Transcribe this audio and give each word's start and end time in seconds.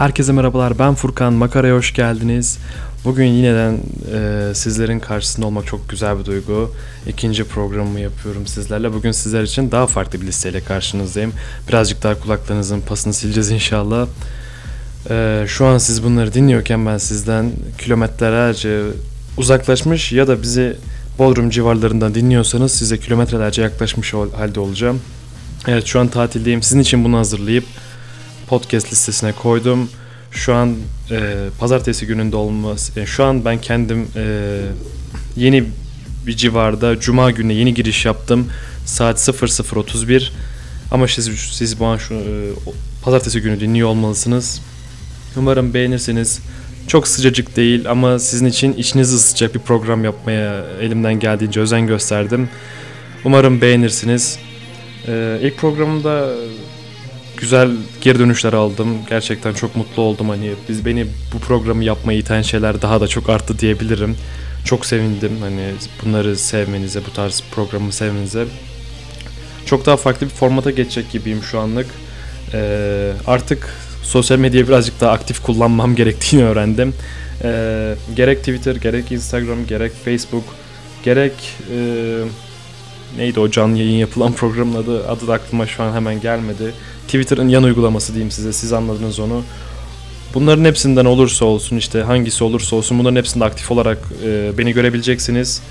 Herkese 0.00 0.32
merhabalar 0.32 0.78
ben 0.78 0.94
Furkan 0.94 1.32
Makara'ya 1.32 1.74
hoş 1.74 1.94
geldiniz. 1.94 2.58
Bugün 3.04 3.24
yineden 3.24 3.78
e, 4.14 4.54
sizlerin 4.54 5.00
karşısında 5.00 5.46
olmak 5.46 5.66
çok 5.66 5.88
güzel 5.88 6.18
bir 6.18 6.24
duygu. 6.24 6.74
İkinci 7.06 7.44
programımı 7.44 8.00
yapıyorum 8.00 8.46
sizlerle. 8.46 8.92
Bugün 8.92 9.12
sizler 9.12 9.42
için 9.42 9.70
daha 9.70 9.86
farklı 9.86 10.20
bir 10.20 10.26
listeyle 10.26 10.60
karşınızdayım. 10.60 11.32
Birazcık 11.68 12.02
daha 12.02 12.20
kulaklarınızın 12.20 12.80
pasını 12.80 13.14
sileceğiz 13.14 13.50
inşallah. 13.50 14.06
E, 15.10 15.44
şu 15.48 15.66
an 15.66 15.78
siz 15.78 16.04
bunları 16.04 16.34
dinliyorken 16.34 16.86
ben 16.86 16.98
sizden 16.98 17.50
kilometrelerce 17.78 18.82
uzaklaşmış 19.36 20.12
ya 20.12 20.28
da 20.28 20.42
bizi 20.42 20.76
Bodrum 21.18 21.50
civarlarından 21.50 22.14
dinliyorsanız 22.14 22.72
size 22.72 22.98
kilometrelerce 22.98 23.62
yaklaşmış 23.62 24.14
halde 24.14 24.60
olacağım. 24.60 25.00
Evet 25.68 25.86
şu 25.86 26.00
an 26.00 26.08
tatildeyim. 26.08 26.62
Sizin 26.62 26.80
için 26.80 27.04
bunu 27.04 27.18
hazırlayıp 27.18 27.64
podcast 28.50 28.92
listesine 28.92 29.32
koydum. 29.32 29.90
Şu 30.30 30.54
an 30.54 30.76
e, 31.10 31.34
pazartesi 31.60 32.06
gününde 32.06 32.36
olması, 32.36 32.98
yani 32.98 33.08
şu 33.08 33.24
an 33.24 33.44
ben 33.44 33.60
kendim 33.60 34.08
e, 34.16 34.60
yeni 35.36 35.64
bir 36.26 36.36
civarda 36.36 37.00
cuma 37.00 37.30
gününe 37.30 37.52
yeni 37.52 37.74
giriş 37.74 38.04
yaptım. 38.04 38.48
Saat 38.86 39.18
00.31 39.18 40.30
ama 40.90 41.08
siz, 41.08 41.30
siz 41.38 41.80
bu 41.80 41.86
an 41.86 41.96
şu 41.96 42.14
e, 42.14 42.24
pazartesi 43.02 43.40
günü 43.40 43.60
dinliyor 43.60 43.88
olmalısınız. 43.88 44.60
Umarım 45.36 45.74
beğenirsiniz. 45.74 46.40
Çok 46.86 47.08
sıcacık 47.08 47.56
değil 47.56 47.90
ama 47.90 48.18
sizin 48.18 48.46
için 48.46 48.72
içinizi 48.72 49.14
ısıtacak 49.14 49.54
bir 49.54 49.60
program 49.60 50.04
yapmaya 50.04 50.64
elimden 50.80 51.20
geldiğince 51.20 51.60
özen 51.60 51.86
gösterdim. 51.86 52.48
Umarım 53.24 53.60
beğenirsiniz. 53.60 54.38
Ee, 55.08 55.38
ilk 55.42 55.58
programda 55.58 56.34
güzel 57.40 57.70
geri 58.00 58.18
dönüşler 58.18 58.52
aldım. 58.52 58.88
Gerçekten 59.08 59.54
çok 59.54 59.76
mutlu 59.76 60.02
oldum. 60.02 60.28
Hani 60.28 60.52
biz 60.68 60.86
beni 60.86 61.06
bu 61.34 61.38
programı 61.38 61.84
yapmaya 61.84 62.18
iten 62.18 62.42
şeyler 62.42 62.82
daha 62.82 63.00
da 63.00 63.08
çok 63.08 63.30
arttı 63.30 63.58
diyebilirim. 63.58 64.16
Çok 64.64 64.86
sevindim 64.86 65.32
hani 65.40 65.70
bunları 66.04 66.36
sevmenize, 66.36 67.00
bu 67.06 67.12
tarz 67.12 67.42
programı 67.54 67.92
sevmenize. 67.92 68.44
Çok 69.66 69.86
daha 69.86 69.96
farklı 69.96 70.26
bir 70.26 70.32
formata 70.32 70.70
geçecek 70.70 71.10
gibiyim 71.12 71.42
şu 71.42 71.60
anlık. 71.60 71.86
Ee, 72.54 73.12
artık 73.26 73.74
sosyal 74.02 74.38
medyayı 74.38 74.68
birazcık 74.68 75.00
daha 75.00 75.12
aktif 75.12 75.42
kullanmam 75.42 75.94
gerektiğini 75.96 76.44
öğrendim. 76.44 76.94
Ee, 77.44 77.94
gerek 78.16 78.38
Twitter, 78.38 78.76
gerek 78.76 79.12
Instagram, 79.12 79.66
gerek 79.66 79.92
Facebook, 80.04 80.44
gerek 81.04 81.32
e, 81.74 81.78
neydi 83.16 83.40
o 83.40 83.50
canlı 83.50 83.78
yayın 83.78 83.98
yapılan 83.98 84.32
programın 84.36 84.82
adı 84.82 85.08
adı 85.08 85.28
da 85.28 85.32
aklıma 85.32 85.66
şu 85.66 85.82
an 85.82 85.92
hemen 85.94 86.20
gelmedi. 86.20 86.74
Twitter'ın 87.06 87.48
yan 87.48 87.62
uygulaması 87.62 88.12
diyeyim 88.12 88.30
size. 88.30 88.52
Siz 88.52 88.72
anladınız 88.72 89.20
onu. 89.20 89.42
Bunların 90.34 90.64
hepsinden 90.64 91.04
olursa 91.04 91.44
olsun 91.44 91.76
işte 91.76 92.02
hangisi 92.02 92.44
olursa 92.44 92.76
olsun 92.76 92.98
bunların 92.98 93.16
hepsinde 93.16 93.44
aktif 93.44 93.70
olarak 93.70 93.98
e, 94.24 94.58
beni 94.58 94.72
görebileceksiniz. 94.72 95.62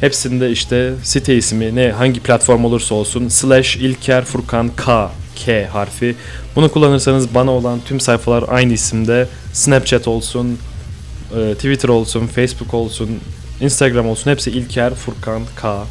Hepsinde 0.00 0.50
işte 0.50 0.92
site 1.02 1.36
ismi 1.36 1.74
ne 1.74 1.90
hangi 1.90 2.20
platform 2.20 2.64
olursa 2.64 2.94
olsun 2.94 3.28
slash 3.28 3.76
İlker 3.76 4.24
Furkan 4.24 4.70
K 4.76 5.10
K 5.36 5.66
harfi. 5.66 6.14
Bunu 6.56 6.72
kullanırsanız 6.72 7.34
bana 7.34 7.50
olan 7.50 7.80
tüm 7.84 8.00
sayfalar 8.00 8.44
aynı 8.48 8.72
isimde. 8.72 9.28
Snapchat 9.52 10.08
olsun, 10.08 10.58
e, 11.36 11.54
Twitter 11.54 11.88
olsun, 11.88 12.26
Facebook 12.26 12.74
olsun, 12.74 13.10
Instagram 13.60 14.08
olsun 14.08 14.30
hepsi 14.30 14.50
İlker 14.50 14.94
Furkan 14.94 15.42
K 15.56 15.84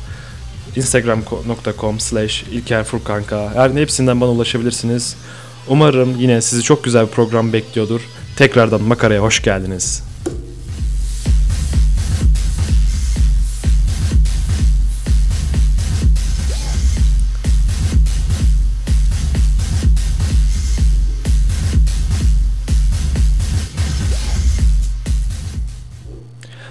instagram.com 0.75 1.99
slash 1.99 2.43
İlker 2.43 2.83
Furkan 2.83 3.23
K. 3.23 3.49
Her 3.53 3.69
hepsinden 3.69 4.21
bana 4.21 4.29
ulaşabilirsiniz. 4.29 5.15
Umarım 5.67 6.19
yine 6.19 6.41
sizi 6.41 6.63
çok 6.63 6.83
güzel 6.83 7.07
bir 7.07 7.11
program 7.11 7.53
bekliyordur. 7.53 8.01
Tekrardan 8.35 8.81
makaraya 8.81 9.21
hoş 9.21 9.43
geldiniz. 9.43 10.03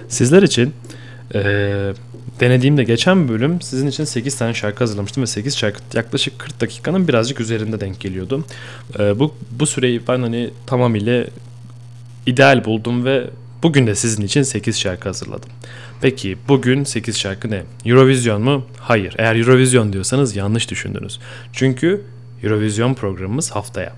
Sizler 0.09 0.43
için 0.43 0.75
eee 1.35 1.95
denediğimde 2.41 2.85
geçen 2.85 3.29
bölüm 3.29 3.61
sizin 3.61 3.87
için 3.87 4.05
8 4.05 4.39
tane 4.39 4.55
şarkı 4.55 4.79
hazırlamıştım 4.79 5.23
ve 5.23 5.27
8 5.27 5.57
şarkı 5.57 5.81
yaklaşık 5.95 6.39
40 6.39 6.61
dakikanın 6.61 7.09
birazcık 7.09 7.41
üzerinde 7.41 7.81
denk 7.81 8.01
geliyordu. 8.01 8.45
Eee, 8.99 9.19
bu 9.19 9.35
bu 9.51 9.67
süreyi 9.67 10.03
ben 10.09 10.23
hani 10.23 10.51
tamamıyla 10.67 11.27
ideal 12.27 12.65
buldum 12.65 13.05
ve 13.05 13.31
bugün 13.63 13.87
de 13.87 13.95
sizin 13.95 14.23
için 14.23 14.43
8 14.43 14.81
şarkı 14.81 15.09
hazırladım. 15.09 15.51
Peki 16.01 16.39
bugün 16.49 16.85
8 16.85 17.19
şarkı 17.19 17.51
ne? 17.51 17.63
Eurovision 17.85 18.43
mu? 18.43 18.67
Hayır. 18.79 19.15
Eğer 19.19 19.37
Eurovision 19.37 19.93
diyorsanız 19.93 20.37
yanlış 20.37 20.71
düşündünüz. 20.71 21.21
Çünkü 21.53 22.03
Eurovision 22.43 22.95
programımız 22.95 23.51
haftaya. 23.51 23.93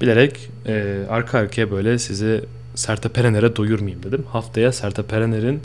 Bilerek 0.00 0.50
eee, 0.68 1.06
arka 1.10 1.38
arkaya 1.38 1.70
böyle 1.70 1.98
sizi 1.98 2.44
Sertab 2.74 3.16
Erener'e 3.16 3.56
doyurmayayım 3.56 4.02
dedim. 4.02 4.24
Haftaya 4.30 4.72
Sertab 4.72 5.10
Erener'in 5.10 5.60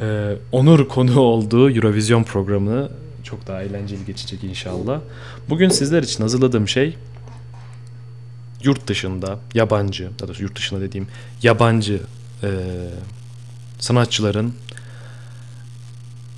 e, 0.00 0.36
onur 0.52 0.88
konu 0.88 1.20
olduğu 1.20 1.70
Eurovision 1.70 2.22
programını 2.22 2.90
çok 3.24 3.46
daha 3.46 3.62
eğlenceli 3.62 4.04
geçecek 4.04 4.44
inşallah. 4.44 5.00
Bugün 5.48 5.68
sizler 5.68 6.02
için 6.02 6.22
hazırladığım 6.22 6.68
şey 6.68 6.96
yurt 8.62 8.86
dışında 8.86 9.38
yabancı, 9.54 10.02
ya 10.20 10.28
da 10.28 10.32
yurt 10.38 10.56
dışında 10.56 10.80
dediğim 10.80 11.06
yabancı 11.42 12.00
e, 12.42 12.50
sanatçıların 13.78 14.54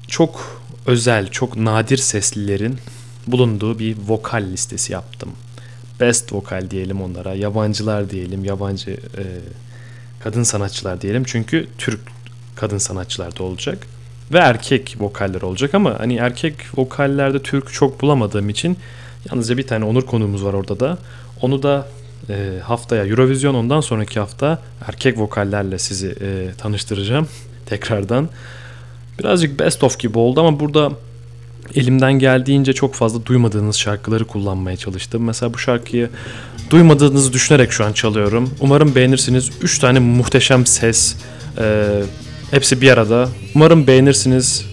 çok 0.09 0.63
özel, 0.87 1.31
çok 1.31 1.57
nadir 1.57 1.97
seslilerin 1.97 2.79
bulunduğu 3.27 3.79
bir 3.79 3.97
vokal 4.09 4.43
listesi 4.43 4.93
yaptım. 4.93 5.33
Best 6.01 6.33
vokal 6.33 6.71
diyelim 6.71 7.03
onlara, 7.03 7.35
yabancılar 7.35 8.11
diyelim, 8.11 8.45
yabancı 8.45 8.91
e, 8.91 9.25
kadın 10.21 10.43
sanatçılar 10.43 11.01
diyelim. 11.01 11.25
Çünkü 11.25 11.69
Türk 11.79 12.01
kadın 12.57 12.79
sanatçılar 12.79 13.39
da 13.39 13.43
olacak 13.43 13.87
ve 14.33 14.39
erkek 14.39 14.97
vokaller 15.01 15.43
olacak 15.43 15.75
ama 15.75 16.01
hani 16.01 16.17
erkek 16.17 16.55
vokallerde 16.77 17.43
Türk 17.43 17.73
çok 17.73 18.01
bulamadığım 18.01 18.49
için 18.49 18.77
yalnızca 19.31 19.57
bir 19.57 19.67
tane 19.67 19.85
onur 19.85 20.03
konuğumuz 20.03 20.45
var 20.45 20.53
orada 20.53 20.81
da. 20.81 20.99
Onu 21.41 21.63
da 21.63 21.89
e, 22.31 22.59
haftaya 22.63 23.07
Eurovision 23.07 23.55
ondan 23.55 23.81
sonraki 23.81 24.21
hafta 24.21 24.59
erkek 24.89 25.19
vokallerle 25.19 25.79
sizi 25.79 26.15
e, 26.21 26.55
tanıştıracağım 26.59 27.29
tekrardan. 27.67 28.29
Birazcık 29.19 29.61
best 29.61 29.85
of 29.85 29.99
gibi 29.99 30.19
oldu 30.19 30.41
ama 30.41 30.61
burada 30.61 30.93
elimden 31.75 32.13
geldiğince 32.13 32.73
çok 32.73 32.95
fazla 32.95 33.27
duymadığınız 33.27 33.77
şarkıları 33.77 34.25
kullanmaya 34.25 34.77
çalıştım. 34.77 35.25
Mesela 35.25 35.55
bu 35.55 35.59
şarkıyı 35.59 36.11
duymadığınızı 36.71 37.33
düşünerek 37.33 37.73
şu 37.73 37.85
an 37.85 37.93
çalıyorum. 37.93 38.51
Umarım 38.61 38.95
beğenirsiniz. 38.95 39.51
3 39.63 39.79
tane 39.79 39.99
muhteşem 39.99 40.67
ses. 40.67 41.17
e, 41.59 41.89
hepsi 42.51 42.81
bir 42.81 42.91
arada. 42.91 43.29
Umarım 43.55 43.87
beğenirsiniz. 43.87 44.67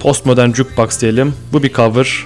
Postmodern 0.00 0.52
Jukebox 0.52 1.00
diyelim. 1.00 1.34
Bu 1.52 1.62
bir 1.62 1.72
cover. 1.72 2.24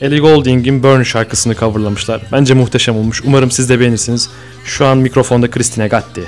Ellie 0.00 0.18
Goulding'in 0.18 0.82
Burn 0.82 1.02
şarkısını 1.02 1.54
coverlamışlar. 1.54 2.22
Bence 2.32 2.54
muhteşem 2.54 2.96
olmuş. 2.96 3.22
Umarım 3.24 3.50
siz 3.50 3.68
de 3.68 3.80
beğenirsiniz. 3.80 4.30
Şu 4.64 4.86
an 4.86 4.98
mikrofonda 4.98 5.50
Christina 5.50 5.86
Gatti. 5.86 6.22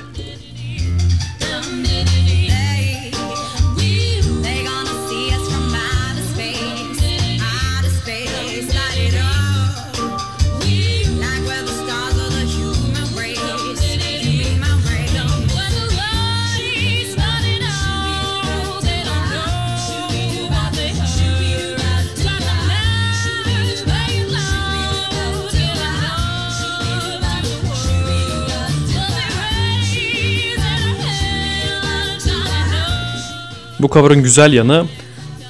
Bu 33.85 33.91
cover'ın 33.91 34.23
güzel 34.23 34.53
yanı 34.53 34.87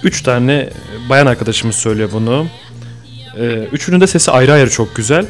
3 0.03 0.23
tane 0.23 0.71
bayan 1.09 1.27
arkadaşımız 1.27 1.77
söylüyor 1.77 2.09
bunu. 2.13 2.47
Ee, 3.39 3.69
üçünün 3.73 4.01
de 4.01 4.07
sesi 4.07 4.31
ayrı 4.31 4.53
ayrı 4.53 4.71
çok 4.71 4.97
güzel. 4.97 5.27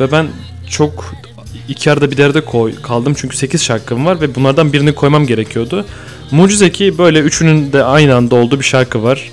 Ve 0.00 0.12
ben 0.12 0.26
çok 0.70 1.14
iki 1.68 1.90
arada 1.92 2.10
bir 2.10 2.16
derde 2.16 2.40
koy, 2.40 2.74
kaldım 2.82 3.14
çünkü 3.16 3.36
8 3.36 3.62
şarkım 3.62 4.06
var 4.06 4.20
ve 4.20 4.34
bunlardan 4.34 4.72
birini 4.72 4.94
koymam 4.94 5.26
gerekiyordu. 5.26 5.86
Mucize 6.30 6.72
ki 6.72 6.98
böyle 6.98 7.18
üçünün 7.18 7.72
de 7.72 7.84
aynı 7.84 8.14
anda 8.14 8.34
olduğu 8.34 8.60
bir 8.60 8.64
şarkı 8.64 9.02
var. 9.02 9.32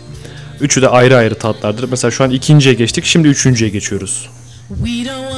Üçü 0.62 0.82
de 0.82 0.88
ayrı 0.88 1.18
ayrı 1.18 1.36
tatlardır. 1.36 1.90
Mesela 1.90 2.12
şu 2.12 2.24
an 2.24 2.32
ikinciye 2.32 2.76
geçtik. 2.76 3.06
Şimdi 3.06 3.28
üçüncüye 3.28 3.70
geçiyoruz. 3.70 4.30
We 4.68 5.06
don't 5.06 5.31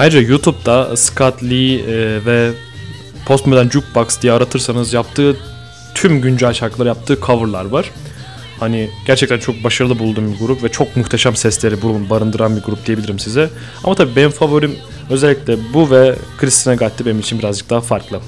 Ayrıca 0.00 0.20
YouTube'da 0.20 0.96
Scott 0.96 1.42
Lee 1.42 1.74
e, 1.74 2.26
ve 2.26 2.50
Postmodern 3.26 3.68
Jukebox 3.68 4.22
diye 4.22 4.32
aratırsanız 4.32 4.92
yaptığı 4.92 5.36
tüm 5.94 6.20
güncel 6.20 6.52
şarkıları 6.52 6.88
yaptığı 6.88 7.20
coverlar 7.20 7.64
var. 7.64 7.90
Hani 8.60 8.90
gerçekten 9.06 9.38
çok 9.38 9.64
başarılı 9.64 9.98
bulduğum 9.98 10.32
bir 10.32 10.38
grup 10.38 10.62
ve 10.62 10.68
çok 10.68 10.96
muhteşem 10.96 11.36
sesleri 11.36 11.82
barındıran 12.10 12.56
bir 12.56 12.62
grup 12.62 12.86
diyebilirim 12.86 13.18
size. 13.18 13.50
Ama 13.84 13.94
tabii 13.94 14.16
benim 14.16 14.30
favorim 14.30 14.76
özellikle 15.10 15.56
bu 15.74 15.90
ve 15.90 16.14
Christina 16.38 16.74
Gatti 16.74 17.06
benim 17.06 17.20
için 17.20 17.38
birazcık 17.38 17.70
daha 17.70 17.80
farklı. 17.80 18.20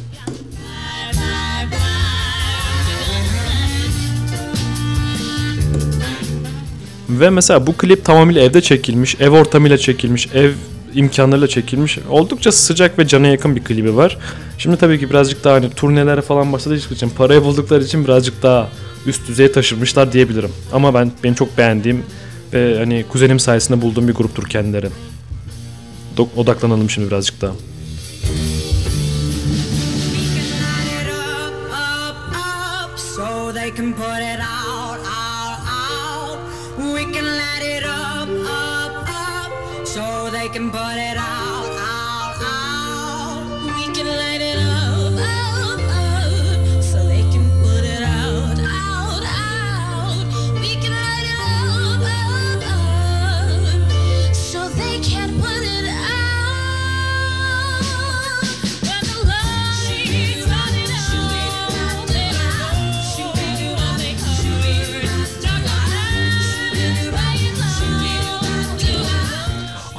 Ve 7.09 7.31
mesela 7.31 7.67
bu 7.67 7.77
klip 7.77 8.05
tamamıyla 8.05 8.43
evde 8.43 8.61
çekilmiş, 8.61 9.17
ev 9.21 9.31
ortamıyla 9.31 9.79
çekilmiş, 9.79 10.29
ev 10.35 10.53
imkanlarıyla 10.95 11.49
çekilmiş. 11.49 11.99
Oldukça 12.11 12.53
sıcak 12.53 12.99
ve 12.99 13.07
cana 13.07 13.27
yakın 13.27 13.57
bir 13.57 13.65
klibi 13.65 13.97
var. 13.97 14.19
Şimdi 14.59 14.77
tabii 14.77 15.01
ki 15.01 15.11
birazcık 15.11 15.45
daha 15.45 15.55
hani 15.55 15.71
turnelere 15.71 16.23
falan 16.23 16.53
başladığı 16.53 16.77
için 16.77 17.09
parayı 17.09 17.43
buldukları 17.43 17.85
için 17.85 18.05
birazcık 18.05 18.43
daha 18.43 18.69
üst 19.07 19.29
düzeye 19.29 19.53
taşırmışlar 19.53 20.13
diyebilirim. 20.13 20.51
Ama 20.73 20.95
ben 20.95 21.13
benim 21.25 21.35
çok 21.35 21.59
beğendiğim 21.59 22.03
ve 22.53 22.79
hani 22.79 23.05
kuzenim 23.09 23.41
sayesinde 23.41 23.83
bulduğum 23.83 24.09
bir 24.09 24.15
gruptur 24.15 24.49
kendileri. 24.49 24.89
Do- 26.17 26.29
odaklanalım 26.37 26.91
şimdi 26.91 27.07
birazcık 27.09 27.41
daha. 27.41 27.53
can 33.77 33.93
put 33.95 34.05
it 34.05 34.41
out, 34.41 34.99
out, 35.01 35.59
out. 35.81 36.39
We 36.95 37.03
can 37.13 37.25
light 37.25 37.63
it 37.63 37.85
up, 37.85 38.02
so 40.43 40.49
they 40.49 40.59
can 40.59 40.71
put 40.71 40.97
it 40.97 41.17
out, 41.17 41.42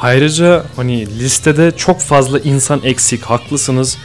Ayrıca 0.04 0.64
hani 0.76 1.20
listede 1.20 1.72
çok 1.78 2.00
fazla 2.02 2.40
insan 2.40 2.82
eksik. 2.84 3.24
Haklısınız. 3.24 3.98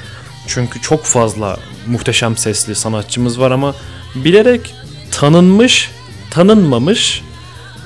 Çünkü 0.46 0.80
çok 0.80 1.04
fazla 1.04 1.56
muhteşem 1.86 2.36
sesli 2.36 2.74
sanatçımız 2.74 3.40
var 3.40 3.50
ama 3.50 3.74
bilerek 4.14 4.74
tanınmış, 5.10 5.90
tanınmamış, 6.30 7.22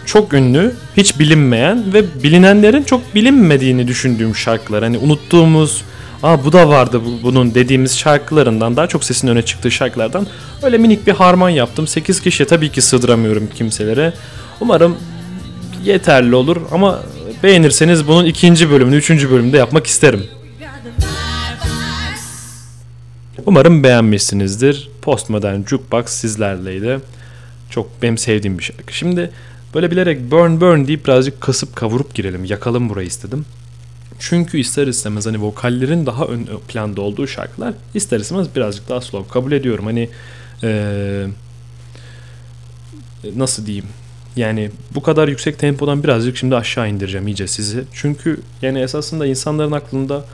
çok 0.06 0.34
ünlü, 0.34 0.74
hiç 0.96 1.18
bilinmeyen 1.18 1.92
ve 1.94 2.22
bilinenlerin 2.22 2.82
çok 2.82 3.14
bilinmediğini 3.14 3.88
düşündüğüm 3.88 4.36
şarkılar. 4.36 4.82
Hani 4.82 4.98
unuttuğumuz, 4.98 5.82
aa 6.22 6.44
bu 6.44 6.52
da 6.52 6.68
vardı 6.68 7.00
bu- 7.04 7.22
bunun 7.22 7.54
dediğimiz 7.54 7.98
şarkılarından 7.98 8.76
daha 8.76 8.86
çok 8.86 9.04
sesin 9.04 9.28
öne 9.28 9.42
çıktığı 9.42 9.70
şarkılardan 9.70 10.26
öyle 10.62 10.78
minik 10.78 11.06
bir 11.06 11.12
harman 11.12 11.50
yaptım. 11.50 11.86
8 11.86 12.20
kişiye 12.20 12.46
tabii 12.46 12.72
ki 12.72 12.82
sığdıramıyorum 12.82 13.48
kimselere. 13.54 14.12
Umarım 14.60 14.96
yeterli 15.84 16.34
olur 16.34 16.56
ama 16.72 17.00
beğenirseniz 17.42 18.08
bunun 18.08 18.24
ikinci 18.24 18.70
bölümünü, 18.70 18.96
üçüncü 18.96 19.30
bölümünde 19.30 19.56
yapmak 19.56 19.86
isterim. 19.86 20.24
Umarım 23.46 23.82
beğenmişsinizdir. 23.82 24.90
Postmodern 25.02 25.62
Jukebox 25.66 26.06
sizlerleydi. 26.06 27.00
Çok 27.70 28.02
benim 28.02 28.18
sevdiğim 28.18 28.58
bir 28.58 28.64
şarkı. 28.64 28.94
Şimdi 28.94 29.30
böyle 29.74 29.90
bilerek 29.90 30.30
burn 30.30 30.60
burn 30.60 30.86
deyip 30.86 31.04
birazcık 31.04 31.40
kasıp 31.40 31.76
kavurup 31.76 32.14
girelim. 32.14 32.44
Yakalım 32.44 32.88
burayı 32.88 33.06
istedim. 33.06 33.44
Çünkü 34.18 34.58
ister 34.58 34.86
istemez 34.86 35.26
hani 35.26 35.42
vokallerin 35.42 36.06
daha 36.06 36.24
ön 36.24 36.48
planda 36.68 37.00
olduğu 37.00 37.26
şarkılar 37.26 37.74
ister 37.94 38.20
istemez 38.20 38.46
birazcık 38.56 38.88
daha 38.88 39.00
slow. 39.00 39.32
Kabul 39.32 39.52
ediyorum 39.52 39.84
hani 39.84 40.08
eee, 40.62 41.26
nasıl 43.36 43.66
diyeyim 43.66 43.86
yani 44.36 44.70
bu 44.94 45.02
kadar 45.02 45.28
yüksek 45.28 45.58
tempodan 45.58 46.04
birazcık 46.04 46.36
şimdi 46.36 46.56
aşağı 46.56 46.88
indireceğim 46.88 47.28
iyice 47.28 47.46
sizi. 47.46 47.84
Çünkü 47.92 48.40
yani 48.62 48.80
esasında 48.80 49.26
insanların 49.26 49.72
aklında 49.72 50.24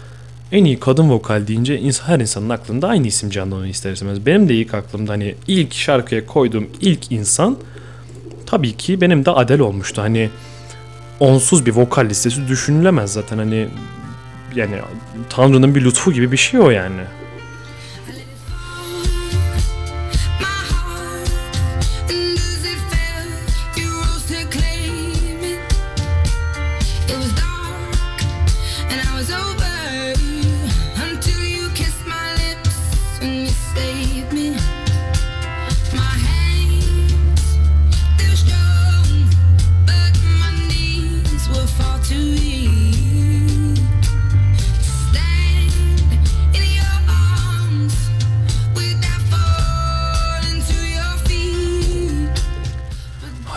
en 0.53 0.65
iyi 0.65 0.81
kadın 0.81 1.11
vokal 1.11 1.47
deyince 1.47 1.81
her 2.07 2.21
insanın 2.21 2.49
aklında 2.49 2.89
aynı 2.89 3.07
isim 3.07 3.31
canlanıyor 3.31 3.69
ister 3.69 3.93
istemez. 3.93 4.27
Benim 4.27 4.49
de 4.49 4.55
ilk 4.55 4.75
aklımda 4.75 5.13
hani 5.13 5.35
ilk 5.49 5.75
şarkıya 5.75 6.27
koyduğum 6.27 6.67
ilk 6.81 7.13
insan 7.13 7.57
tabii 8.47 8.77
ki 8.77 9.01
benim 9.01 9.25
de 9.25 9.31
Adele 9.31 9.63
olmuştu. 9.63 10.03
Hani 10.03 10.31
onsuz 11.21 11.67
bir 11.67 11.73
vokal 11.73 12.09
listesi 12.09 12.49
düşünülemez 12.49 13.13
zaten 13.13 13.39
hani 13.39 13.69
yani 14.55 14.77
Tanrı'nın 15.29 15.75
bir 15.75 15.85
lütfu 15.85 16.13
gibi 16.13 16.33
bir 16.33 16.37
şey 16.37 16.61
o 16.61 16.71
yani. 16.71 17.03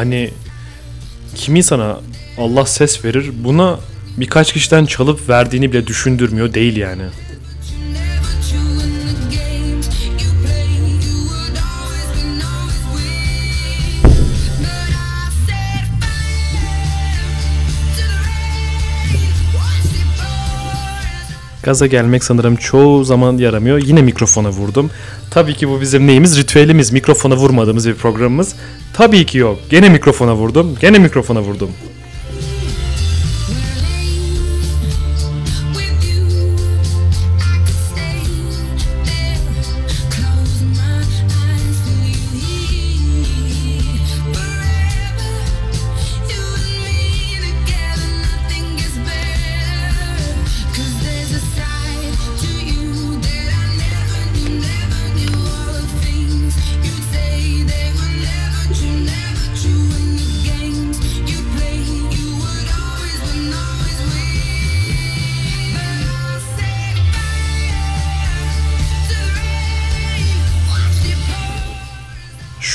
Hani 0.01 0.29
kimi 1.35 1.63
sana 1.63 1.99
Allah 2.37 2.65
ses 2.65 3.05
verir 3.05 3.31
buna 3.43 3.79
birkaç 4.17 4.53
kişiden 4.53 4.85
çalıp 4.85 5.29
verdiğini 5.29 5.73
bile 5.73 5.87
düşündürmüyor 5.87 6.53
değil 6.53 6.77
yani. 6.77 7.03
Gaza 21.63 21.87
gelmek 21.87 22.23
sanırım 22.23 22.55
çoğu 22.55 23.03
zaman 23.03 23.37
yaramıyor. 23.37 23.81
Yine 23.85 24.01
mikrofona 24.01 24.49
vurdum. 24.49 24.89
Tabii 25.31 25.53
ki 25.53 25.69
bu 25.69 25.81
bizim 25.81 26.07
neyimiz? 26.07 26.37
Ritüelimiz. 26.37 26.91
Mikrofona 26.91 27.35
vurmadığımız 27.35 27.87
bir 27.87 27.93
programımız. 27.95 28.55
Tabii 28.93 29.25
ki 29.25 29.37
yok. 29.37 29.59
Gene 29.69 29.89
mikrofona 29.89 30.35
vurdum. 30.35 30.75
Gene 30.81 30.99
mikrofona 30.99 31.41
vurdum. 31.41 31.69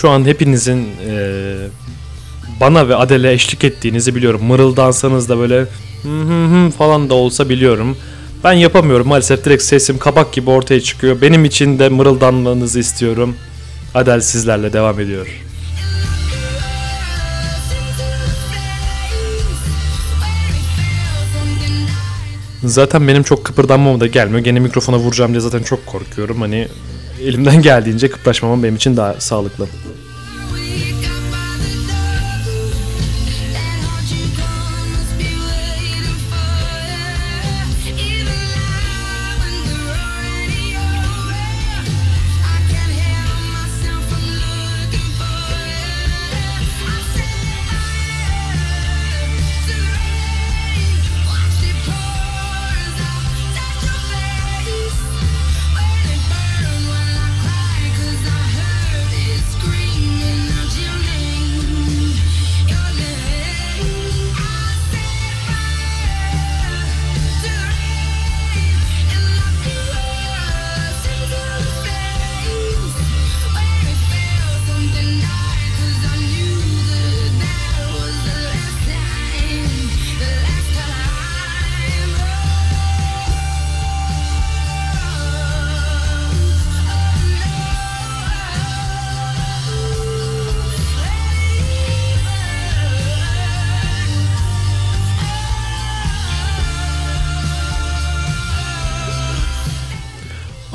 Şu 0.06 0.10
an 0.10 0.24
hepinizin 0.24 0.88
e, 1.08 1.54
bana 2.60 2.88
ve 2.88 2.96
Adele 2.96 3.32
eşlik 3.32 3.64
ettiğinizi 3.64 4.14
biliyorum. 4.14 4.44
Mırıldansanız 4.44 5.28
da 5.28 5.38
böyle 5.38 5.66
hı 6.02 6.20
hı 6.22 6.70
falan 6.70 7.10
da 7.10 7.14
olsa 7.14 7.48
biliyorum. 7.48 7.96
Ben 8.44 8.52
yapamıyorum 8.52 9.08
maalesef 9.08 9.44
direkt 9.44 9.62
sesim 9.62 9.98
kabak 9.98 10.32
gibi 10.32 10.50
ortaya 10.50 10.80
çıkıyor. 10.80 11.20
Benim 11.20 11.44
için 11.44 11.78
de 11.78 11.88
mırıldanmanızı 11.88 12.80
istiyorum. 12.80 13.36
Adele 13.94 14.20
sizlerle 14.20 14.72
devam 14.72 15.00
ediyor. 15.00 15.26
Zaten 22.64 23.08
benim 23.08 23.22
çok 23.22 23.44
kıpırdanmama 23.44 24.00
da 24.00 24.06
gelmiyor. 24.06 24.44
Gene 24.44 24.60
mikrofona 24.60 24.98
vuracağım 24.98 25.30
diye 25.30 25.40
zaten 25.40 25.62
çok 25.62 25.86
korkuyorum. 25.86 26.40
Hani 26.40 26.68
elimden 27.22 27.62
geldiğince 27.62 28.10
kıpraşmamam 28.10 28.62
benim 28.62 28.76
için 28.76 28.96
daha 28.96 29.14
sağlıklı. 29.20 29.66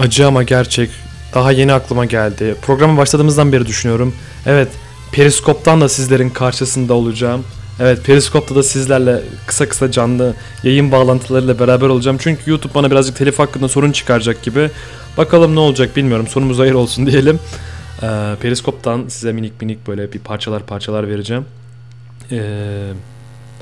Acı 0.01 0.27
ama 0.27 0.43
gerçek. 0.43 0.89
Daha 1.33 1.51
yeni 1.51 1.73
aklıma 1.73 2.05
geldi. 2.05 2.55
Programa 2.61 2.97
başladığımızdan 2.97 3.51
beri 3.51 3.65
düşünüyorum. 3.65 4.15
Evet, 4.45 4.67
Periskop'tan 5.11 5.81
da 5.81 5.89
sizlerin 5.89 6.29
karşısında 6.29 6.93
olacağım. 6.93 7.43
Evet, 7.79 8.05
Periskop'ta 8.05 8.55
da 8.55 8.63
sizlerle 8.63 9.21
kısa 9.45 9.69
kısa 9.69 9.91
canlı 9.91 10.33
yayın 10.63 10.91
bağlantılarıyla 10.91 11.59
beraber 11.59 11.87
olacağım. 11.87 12.17
Çünkü 12.19 12.49
YouTube 12.49 12.73
bana 12.73 12.91
birazcık 12.91 13.15
telif 13.15 13.39
hakkında 13.39 13.67
sorun 13.67 13.91
çıkaracak 13.91 14.43
gibi. 14.43 14.69
Bakalım 15.17 15.55
ne 15.55 15.59
olacak 15.59 15.95
bilmiyorum. 15.95 16.27
Sonumuz 16.27 16.59
hayır 16.59 16.73
olsun 16.73 17.05
diyelim. 17.11 17.39
Ee, 18.03 18.35
Periskop'tan 18.41 19.05
size 19.07 19.31
minik 19.31 19.61
minik 19.61 19.87
böyle 19.87 20.13
bir 20.13 20.19
parçalar 20.19 20.65
parçalar 20.65 21.07
vereceğim. 21.07 21.45
Ee, 22.31 22.91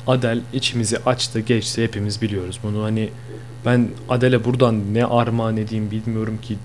Adel 0.08 0.41
içimizi 0.53 0.98
açtı 1.05 1.39
geçti 1.39 1.84
hepimiz 1.84 2.22
biliyoruz 2.22 2.60
bunu 2.63 2.84
hani 2.84 3.10
ben 3.66 3.89
Adele 4.10 4.46
buradan 4.46 4.94
ne 4.94 5.06
armağan 5.06 5.58
edeyim 5.58 5.92
bilmiyorum 5.92 6.39
ki 6.42 6.58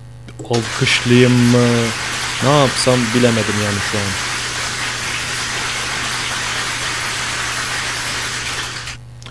alkışlayayım 0.50 1.32
mı 1.32 1.66
ne 2.44 2.58
yapsam 2.60 2.98
bilemedim 3.14 3.54
yani 3.64 3.78
şu 3.92 3.98
an. 3.98 4.04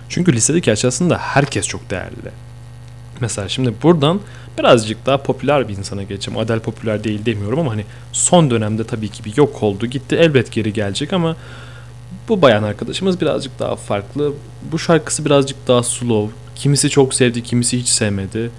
Çünkü 0.09 0.33
listedeki 0.33 0.71
açısında 0.71 1.17
herkes 1.17 1.67
çok 1.67 1.89
değerli. 1.89 2.31
Mesela 3.21 3.49
şimdi 3.49 3.73
buradan 3.83 4.19
birazcık 4.57 5.05
daha 5.05 5.17
popüler 5.17 5.67
bir 5.67 5.77
insana 5.77 6.03
geçeceğim. 6.03 6.39
Adele 6.39 6.59
popüler 6.59 7.03
değil 7.03 7.25
demiyorum 7.25 7.59
ama 7.59 7.71
hani 7.71 7.85
son 8.11 8.51
dönemde 8.51 8.83
tabii 8.83 9.09
ki 9.09 9.25
bir 9.25 9.37
yok 9.37 9.63
oldu 9.63 9.85
gitti 9.85 10.15
elbet 10.15 10.51
geri 10.51 10.73
gelecek 10.73 11.13
ama 11.13 11.35
bu 12.29 12.41
bayan 12.41 12.63
arkadaşımız 12.63 13.21
birazcık 13.21 13.59
daha 13.59 13.75
farklı. 13.75 14.33
Bu 14.71 14.79
şarkısı 14.79 15.25
birazcık 15.25 15.67
daha 15.67 15.83
slow. 15.83 16.42
Kimisi 16.55 16.89
çok 16.89 17.13
sevdi, 17.13 17.43
kimisi 17.43 17.79
hiç 17.79 17.87
sevmedi. 17.87 18.51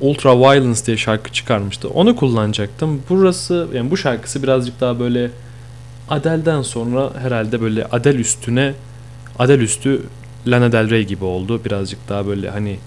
Ultra 0.00 0.38
Violence 0.38 0.86
diye 0.86 0.96
şarkı 0.96 1.32
çıkarmıştı. 1.32 1.88
Onu 1.88 2.16
kullanacaktım. 2.16 3.02
Burası 3.08 3.68
yani 3.74 3.90
bu 3.90 3.96
şarkısı 3.96 4.42
birazcık 4.42 4.80
daha 4.80 5.00
böyle 5.00 5.30
Adele'den 6.10 6.62
sonra 6.62 7.10
herhalde 7.22 7.60
böyle 7.60 7.84
Adele 7.84 8.18
üstüne 8.18 8.74
Adele 9.38 9.62
üstü 9.62 10.02
Lana 10.46 10.72
Del 10.72 10.90
Rey 10.90 11.06
gibi 11.06 11.24
oldu. 11.24 11.64
Birazcık 11.64 12.08
daha 12.08 12.26
böyle 12.26 12.50
hani 12.50 12.78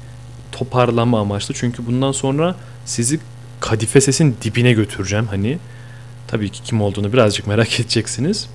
toparlama 0.52 1.20
amaçlı. 1.20 1.54
Çünkü 1.58 1.86
bundan 1.86 2.12
sonra 2.12 2.56
sizi 2.86 3.20
kadife 3.60 4.02
sesin 4.02 4.38
dibine 4.42 4.74
götüreceğim 4.74 5.28
hani. 5.28 5.58
Tabii 6.28 6.50
ki 6.50 6.64
kim 6.64 6.82
olduğunu 6.82 7.14
birazcık 7.14 7.48
merak 7.48 7.80
edeceksiniz. 7.80 8.50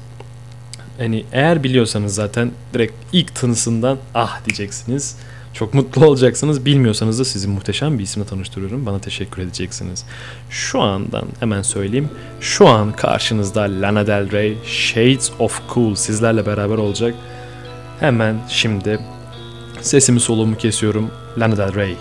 Hani 0.99 1.25
eğer 1.33 1.63
biliyorsanız 1.63 2.15
zaten 2.15 2.51
direkt 2.75 2.95
ilk 3.13 3.35
tınısından 3.35 3.99
ah 4.15 4.45
diyeceksiniz. 4.45 5.17
Çok 5.55 5.75
mutlu 5.75 6.07
olacaksınız. 6.07 6.65
Bilmiyorsanız 6.65 7.19
da 7.19 7.25
sizi 7.25 7.49
muhteşem 7.49 7.99
bir 7.99 8.05
isimle 8.05 8.27
tanıştırıyorum. 8.27 8.87
Bana 8.87 8.99
teşekkür 8.99 9.43
edeceksiniz. 9.43 10.05
Şu 10.51 10.81
andan 10.81 11.25
hemen 11.41 11.63
söyleyeyim. 11.63 12.09
Şu 12.41 12.69
an 12.69 12.93
karşınızda 12.93 13.63
Lana 13.63 14.07
Del 14.07 14.31
Rey 14.31 14.59
Shades 14.65 15.31
of 15.39 15.61
Cool 15.75 15.95
sizlerle 15.95 16.47
beraber 16.47 16.77
olacak. 16.79 17.15
Hemen 18.01 18.37
şimdi 18.49 18.99
sesimi 19.81 20.21
soluğumu 20.21 20.57
kesiyorum. 20.57 21.11
Lana 21.39 21.57
Del 21.57 21.75
Rey. 21.75 21.97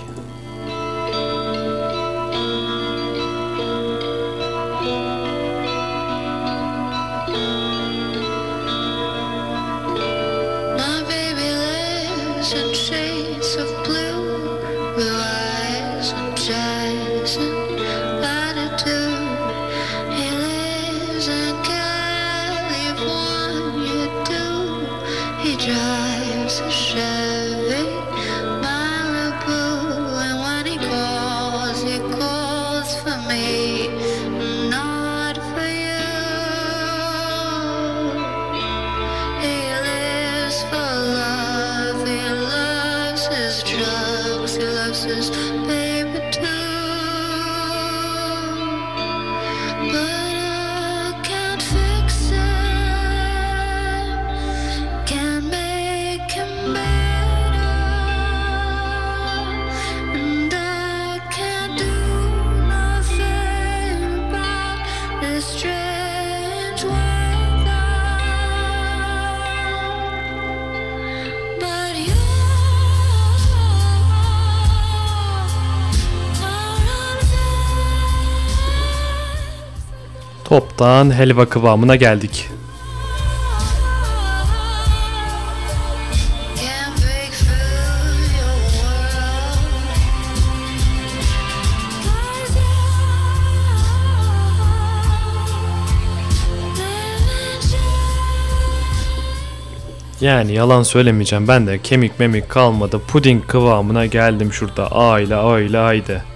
Ufaktan 80.80 81.12
helva 81.12 81.46
kıvamına 81.50 81.96
geldik. 81.96 82.50
Yani 100.22 100.54
yalan 100.54 100.84
söylemeyeceğim 100.84 101.48
ben 101.48 101.68
de 101.68 101.80
kemik 101.82 102.20
memik 102.20 102.50
kalmadı 102.50 103.02
puding 103.08 103.48
kıvamına 103.48 104.06
geldim 104.06 104.54
şurada 104.54 104.92
a 104.92 105.20
ile 105.20 105.36
a. 105.36 106.29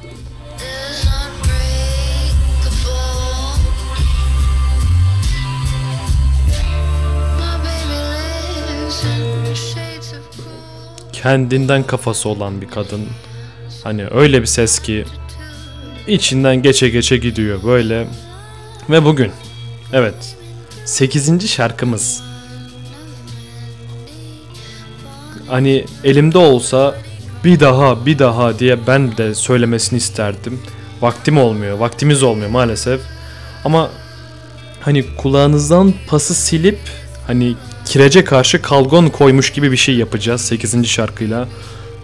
Kendinden 11.23 11.83
kafası 11.83 12.29
olan 12.29 12.62
bir 12.62 12.67
kadın. 12.67 13.01
Hani 13.83 14.07
öyle 14.07 14.41
bir 14.41 14.45
ses 14.45 14.79
ki 14.79 15.05
içinden 16.07 16.62
geçe 16.62 16.89
geçe 16.89 17.17
gidiyor 17.17 17.63
böyle. 17.63 18.07
Ve 18.89 19.05
bugün 19.05 19.31
evet 19.93 20.36
8. 20.86 21.49
şarkımız. 21.49 22.23
Hani 25.47 25.86
elimde 26.03 26.38
olsa 26.38 26.95
bir 27.43 27.59
daha 27.59 28.05
bir 28.05 28.19
daha 28.19 28.59
diye 28.59 28.88
ben 28.88 29.17
de 29.17 29.36
söylemesini 29.36 29.97
isterdim. 29.97 30.62
Vaktim 31.01 31.38
olmuyor, 31.38 31.77
vaktimiz 31.77 32.23
olmuyor 32.23 32.49
maalesef. 32.49 33.01
Ama 33.65 33.89
hani 34.81 35.15
kulağınızdan 35.15 35.93
pası 36.07 36.36
silip 36.36 36.79
hani 37.27 37.55
kirece 37.93 38.23
karşı 38.23 38.62
kalgon 38.62 39.10
koymuş 39.10 39.49
gibi 39.49 39.71
bir 39.71 39.77
şey 39.77 39.95
yapacağız 39.95 40.41
8. 40.41 40.88
şarkıyla. 40.88 41.47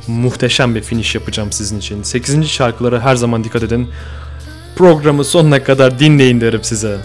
Muhteşem 0.08 0.76
bir 0.76 0.82
finish 0.82 1.16
yapacağım 1.16 1.52
sizin 1.52 1.80
için. 1.80 2.04
8. 2.04 2.48
şarkılara 2.48 3.02
her 3.02 3.16
zaman 3.16 3.44
dikkat 3.44 3.64
edin. 3.64 3.90
Programı 4.76 5.24
sonuna 5.24 5.64
kadar 5.64 6.00
dinleyin 6.00 6.42
derim 6.42 6.64
size. 6.64 6.98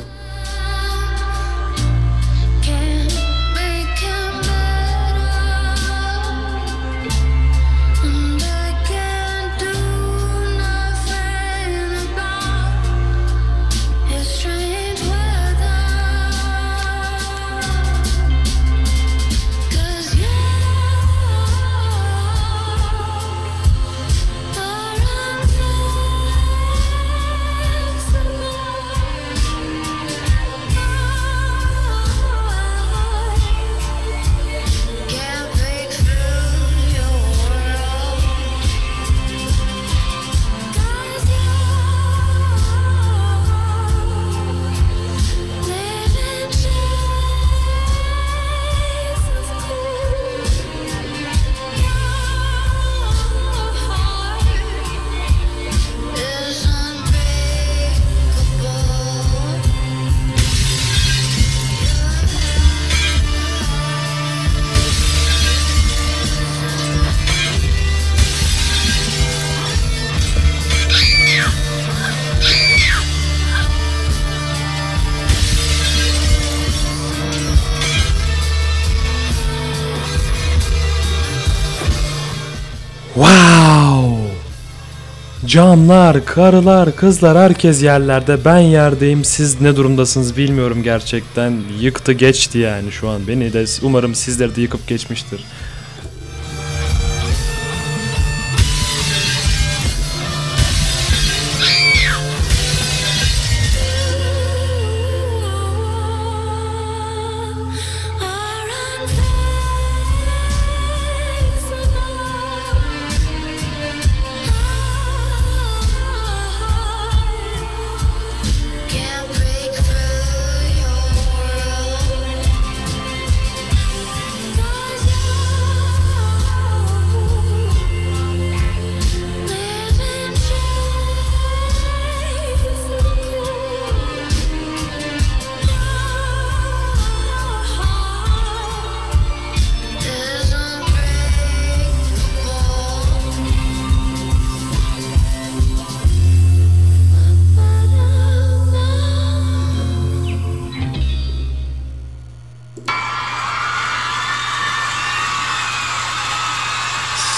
Camlar, 85.54 86.24
karılar, 86.24 86.96
kızlar 86.96 87.38
herkes 87.38 87.82
yerlerde. 87.82 88.44
Ben 88.44 88.58
yerdeyim. 88.58 89.24
Siz 89.24 89.60
ne 89.60 89.76
durumdasınız 89.76 90.36
bilmiyorum 90.36 90.82
gerçekten. 90.82 91.60
Yıktı 91.80 92.12
geçti 92.12 92.58
yani 92.58 92.92
şu 92.92 93.08
an 93.08 93.28
beni 93.28 93.52
de. 93.52 93.64
Umarım 93.82 94.14
sizleri 94.14 94.56
de 94.56 94.60
yıkıp 94.60 94.88
geçmiştir. 94.88 95.44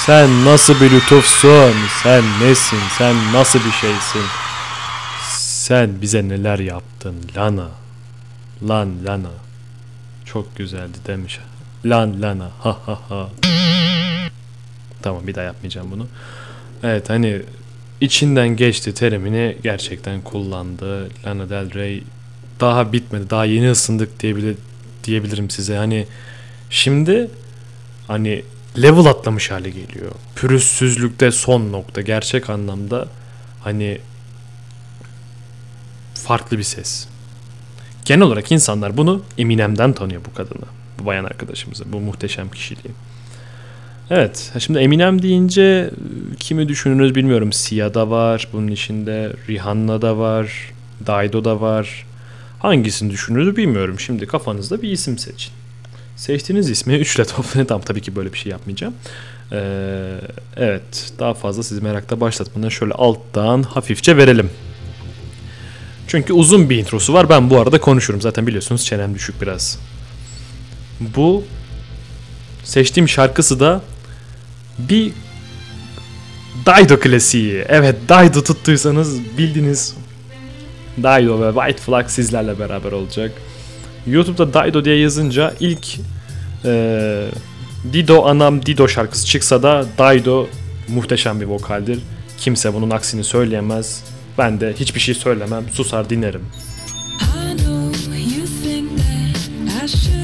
Sen 0.06 0.44
nasıl 0.44 0.80
bir 0.80 0.90
lütufsun? 0.90 1.74
Sen 2.02 2.24
nesin? 2.42 2.78
Sen 2.98 3.32
nasıl 3.32 3.58
bir 3.58 3.70
şeysin? 3.70 4.22
Sen 5.38 6.00
bize 6.00 6.28
neler 6.28 6.58
yaptın 6.58 7.16
Lana? 7.36 7.68
Lan 8.68 9.06
Lana. 9.06 9.30
Çok 10.24 10.56
güzeldi 10.56 10.98
demiş. 11.06 11.38
Lan 11.84 12.22
Lana. 12.22 12.50
Ha 12.60 12.78
ha 12.86 13.00
ha. 13.08 13.28
Tamam 15.02 15.26
bir 15.26 15.34
daha 15.34 15.44
yapmayacağım 15.44 15.90
bunu. 15.90 16.06
Evet 16.82 17.10
hani 17.10 17.42
içinden 18.00 18.48
geçti 18.48 18.94
terimini 18.94 19.56
gerçekten 19.62 20.20
kullandı. 20.20 21.08
Lana 21.26 21.50
Del 21.50 21.74
Rey 21.74 22.02
daha 22.60 22.92
bitmedi. 22.92 23.30
Daha 23.30 23.44
yeni 23.44 23.70
ısındık 23.70 24.20
diyebilir, 24.20 24.56
diyebilirim 25.04 25.50
size. 25.50 25.76
Hani 25.76 26.06
şimdi 26.70 27.30
hani 28.06 28.42
level 28.82 29.06
atlamış 29.06 29.50
hale 29.50 29.70
geliyor. 29.70 30.12
Pürüzsüzlükte 30.36 31.30
son 31.30 31.72
nokta. 31.72 32.00
Gerçek 32.00 32.50
anlamda 32.50 33.08
hani 33.60 33.98
farklı 36.14 36.58
bir 36.58 36.62
ses. 36.62 37.06
Genel 38.04 38.22
olarak 38.22 38.52
insanlar 38.52 38.96
bunu 38.96 39.22
Eminem'den 39.38 39.92
tanıyor 39.92 40.20
bu 40.24 40.34
kadını. 40.34 40.64
Bu 40.98 41.06
bayan 41.06 41.24
arkadaşımızı. 41.24 41.92
Bu 41.92 42.00
muhteşem 42.00 42.50
kişiliği. 42.50 42.94
Evet. 44.10 44.52
Şimdi 44.58 44.78
Eminem 44.78 45.22
deyince 45.22 45.62
e, 45.62 45.90
kimi 46.36 46.68
düşünürüz 46.68 47.14
bilmiyorum. 47.14 47.52
Sia 47.52 47.94
da 47.94 48.10
var. 48.10 48.48
Bunun 48.52 48.68
içinde 48.68 49.32
Rihanna 49.48 50.02
da 50.02 50.18
var. 50.18 50.72
Dido 51.00 51.44
da 51.44 51.60
var. 51.60 52.06
Hangisini 52.58 53.10
düşünürüz 53.10 53.56
bilmiyorum. 53.56 54.00
Şimdi 54.00 54.26
kafanızda 54.26 54.82
bir 54.82 54.90
isim 54.90 55.18
seçin. 55.18 55.52
Seçtiğiniz 56.16 56.70
ismi 56.70 56.94
3 56.94 57.16
ile 57.16 57.24
toplayın. 57.36 57.66
Tamam 57.66 57.82
tabii 57.82 58.00
ki 58.00 58.16
böyle 58.16 58.32
bir 58.32 58.38
şey 58.38 58.52
yapmayacağım. 58.52 58.94
Ee, 59.52 60.20
evet. 60.56 61.12
Daha 61.18 61.34
fazla 61.34 61.62
sizi 61.62 61.80
merakta 61.80 62.20
başlatmadan 62.20 62.68
şöyle 62.68 62.92
alttan 62.92 63.62
hafifçe 63.62 64.16
verelim. 64.16 64.50
Çünkü 66.08 66.32
uzun 66.32 66.70
bir 66.70 66.78
introsu 66.78 67.12
var. 67.12 67.28
Ben 67.28 67.50
bu 67.50 67.60
arada 67.60 67.80
konuşurum. 67.80 68.20
Zaten 68.20 68.46
biliyorsunuz 68.46 68.84
çenem 68.84 69.14
düşük 69.14 69.42
biraz. 69.42 69.78
Bu 71.00 71.44
seçtiğim 72.64 73.08
şarkısı 73.08 73.60
da 73.60 73.82
bir 74.78 75.12
Dido 76.66 77.00
klasiği. 77.00 77.64
Evet 77.68 77.96
Dido 78.08 78.42
tuttuysanız 78.42 79.38
bildiniz. 79.38 79.94
Dido 80.98 81.40
ve 81.40 81.52
White 81.52 81.82
Flag 81.82 82.08
sizlerle 82.08 82.58
beraber 82.58 82.92
olacak. 82.92 83.32
YouTube'da 84.06 84.66
Dido 84.66 84.84
diye 84.84 84.98
yazınca 84.98 85.54
ilk 85.60 85.86
Ee, 86.64 87.28
Dido 87.92 88.24
Anam 88.24 88.66
Dido 88.66 88.88
şarkısı 88.88 89.26
çıksa 89.26 89.62
da 89.62 89.86
Daido 89.98 90.46
muhteşem 90.88 91.40
bir 91.40 91.46
vokaldir. 91.46 91.98
Kimse 92.38 92.74
bunun 92.74 92.90
aksini 92.90 93.24
söyleyemez. 93.24 94.04
Ben 94.38 94.60
de 94.60 94.74
hiçbir 94.80 95.00
şey 95.00 95.14
söylemem, 95.14 95.64
susar 95.72 96.10
dinlerim. 96.10 96.42
I 97.20 97.56
know 97.56 98.18
you 98.18 98.46
think 98.62 98.90
that 98.98 99.84
I 99.84 100.15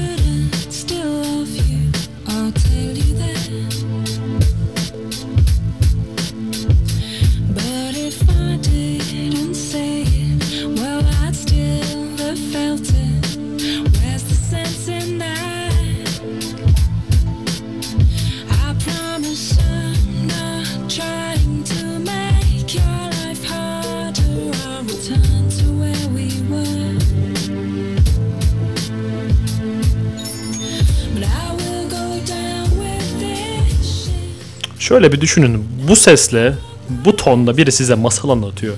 Şöyle 34.93 35.11
bir 35.11 35.21
düşünün. 35.21 35.65
Bu 35.87 35.95
sesle, 35.95 36.53
bu 36.89 37.15
tonda 37.15 37.57
biri 37.57 37.71
size 37.71 37.95
masal 37.95 38.29
anlatıyor. 38.29 38.75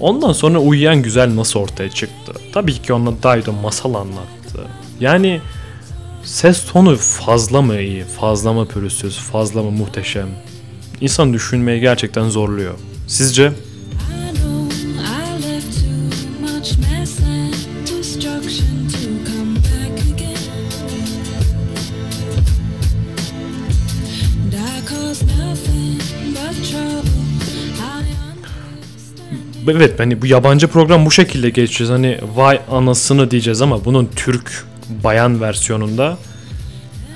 Ondan 0.00 0.32
sonra 0.32 0.58
uyuyan 0.58 1.02
güzel 1.02 1.36
nasıl 1.36 1.60
ortaya 1.60 1.90
çıktı? 1.90 2.32
Tabii 2.52 2.72
ki 2.72 2.92
onunla 2.92 3.22
Daido 3.22 3.52
masal 3.52 3.94
anlattı. 3.94 4.60
Yani 5.00 5.40
ses 6.24 6.64
tonu 6.72 6.96
fazla 6.96 7.62
mı 7.62 7.80
iyi, 7.80 8.04
fazla 8.04 8.52
mı 8.52 8.68
pürüzsüz, 8.68 9.18
fazla 9.18 9.62
mı 9.62 9.70
muhteşem? 9.70 10.28
İnsan 11.00 11.32
düşünmeye 11.32 11.78
gerçekten 11.78 12.28
zorluyor. 12.28 12.74
Sizce? 13.06 13.52
Evet 29.68 30.00
hani 30.00 30.22
bu 30.22 30.26
yabancı 30.26 30.68
program 30.68 31.06
bu 31.06 31.10
şekilde 31.10 31.50
geçeceğiz. 31.50 31.90
Hani 31.92 32.18
vay 32.34 32.60
anasını 32.70 33.30
diyeceğiz 33.30 33.62
ama 33.62 33.84
bunun 33.84 34.10
Türk 34.16 34.64
bayan 35.04 35.40
versiyonunda 35.40 36.18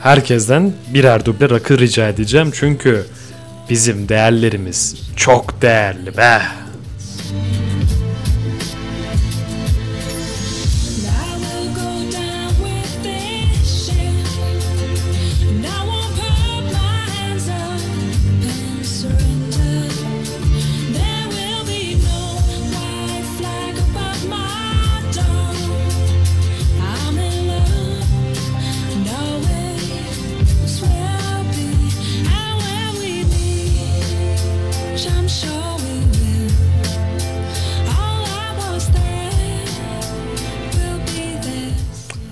herkesten 0.02 0.72
birer 0.94 1.24
duble 1.24 1.50
rakı 1.50 1.78
rica 1.78 2.08
edeceğim. 2.08 2.50
Çünkü 2.54 3.06
bizim 3.70 4.08
değerlerimiz 4.08 5.10
çok 5.16 5.62
değerli 5.62 6.16
be. 6.16 6.42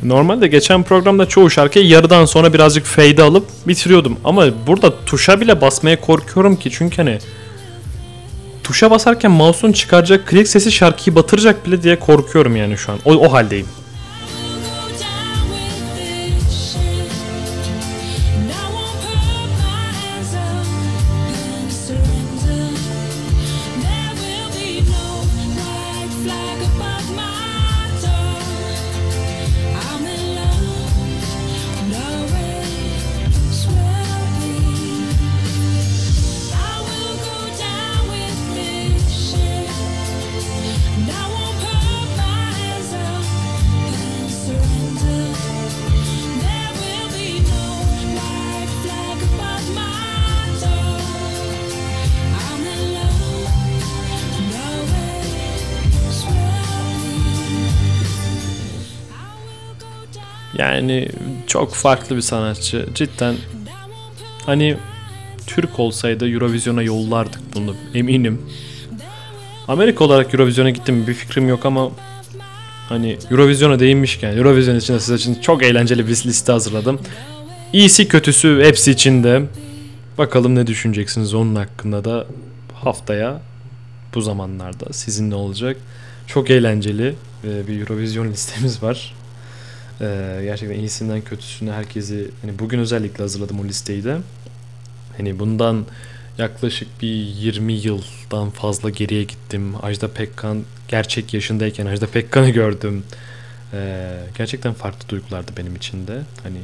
Normalde 0.08 0.46
geçen 0.46 0.82
programda 0.82 1.26
çoğu 1.26 1.50
şarkıyı 1.50 1.86
yarıdan 1.86 2.24
sonra 2.24 2.52
birazcık 2.52 2.84
fade 2.84 3.22
alıp 3.22 3.44
bitiriyordum. 3.66 4.16
Ama 4.24 4.46
burada 4.66 5.04
tuşa 5.04 5.40
bile 5.40 5.60
basmaya 5.60 6.00
korkuyorum 6.00 6.56
ki 6.56 6.70
çünkü 6.72 6.96
hani 6.96 7.18
tuşa 8.64 8.90
basarken 8.90 9.30
mouse'un 9.30 9.72
çıkaracak 9.72 10.26
klik 10.26 10.48
sesi 10.48 10.72
şarkıyı 10.72 11.16
batıracak 11.16 11.66
bile 11.66 11.82
diye 11.82 11.98
korkuyorum 11.98 12.56
yani 12.56 12.78
şu 12.78 12.92
an. 12.92 12.98
O, 13.04 13.12
o 13.12 13.32
haldeyim. 13.32 13.66
Çok 61.58 61.74
farklı 61.74 62.16
bir 62.16 62.20
sanatçı. 62.20 62.86
Cidden 62.94 63.36
hani 64.46 64.76
Türk 65.46 65.78
olsaydı 65.78 66.30
Eurovision'a 66.30 66.82
yollardık 66.82 67.40
bunu 67.54 67.74
eminim. 67.94 68.42
Amerika 69.68 70.04
olarak 70.04 70.34
Eurovision'a 70.34 70.70
gittim 70.70 71.06
bir 71.06 71.14
fikrim 71.14 71.48
yok 71.48 71.66
ama 71.66 71.90
hani 72.88 73.18
Eurovision'a 73.30 73.80
değinmişken 73.80 74.36
Eurovision 74.36 74.76
için 74.76 74.94
de 74.94 75.00
size 75.00 75.14
için 75.14 75.34
çok 75.34 75.62
eğlenceli 75.62 76.06
bir 76.06 76.10
liste 76.10 76.52
hazırladım. 76.52 77.00
İyisi 77.72 78.08
kötüsü 78.08 78.62
hepsi 78.64 78.90
içinde. 78.90 79.42
Bakalım 80.18 80.54
ne 80.54 80.66
düşüneceksiniz 80.66 81.34
onun 81.34 81.54
hakkında 81.54 82.04
da 82.04 82.26
haftaya 82.74 83.40
bu 84.14 84.20
zamanlarda 84.20 84.92
sizinle 84.92 85.34
olacak. 85.34 85.76
Çok 86.26 86.50
eğlenceli 86.50 87.14
bir 87.44 87.80
Eurovision 87.80 88.28
listemiz 88.28 88.82
var. 88.82 89.17
E, 90.00 90.40
gerçekten 90.44 90.78
iyisinden 90.78 91.20
kötüsüne 91.20 91.72
herkesi 91.72 92.30
hani 92.42 92.58
bugün 92.58 92.78
özellikle 92.78 93.22
hazırladım 93.22 93.60
o 93.60 93.64
listeyi 93.64 94.04
de. 94.04 94.18
Hani 95.16 95.38
bundan 95.38 95.86
yaklaşık 96.38 97.02
bir 97.02 97.08
20 97.08 97.72
yıldan 97.72 98.50
fazla 98.50 98.90
geriye 98.90 99.22
gittim. 99.22 99.74
Ajda 99.82 100.08
Pekkan 100.08 100.64
gerçek 100.88 101.34
yaşındayken 101.34 101.86
Ajda 101.86 102.06
Pekkan'ı 102.06 102.50
gördüm. 102.50 103.04
Ee, 103.72 104.20
gerçekten 104.38 104.74
farklı 104.74 105.08
duygulardı 105.08 105.52
benim 105.56 105.76
için 105.76 106.06
de. 106.06 106.22
Hani 106.42 106.58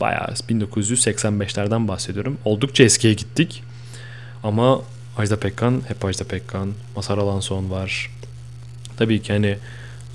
bayağı 0.00 0.28
1985'lerden 0.28 1.88
bahsediyorum. 1.88 2.38
Oldukça 2.44 2.84
eskiye 2.84 3.14
gittik. 3.14 3.62
Ama 4.42 4.82
Ajda 5.16 5.38
Pekkan 5.40 5.82
hep 5.88 6.04
Ajda 6.04 6.24
Pekkan. 6.24 6.72
Mazhar 6.96 7.18
Alanson 7.18 7.70
var. 7.70 8.10
Tabii 8.96 9.22
ki 9.22 9.32
hani 9.32 9.58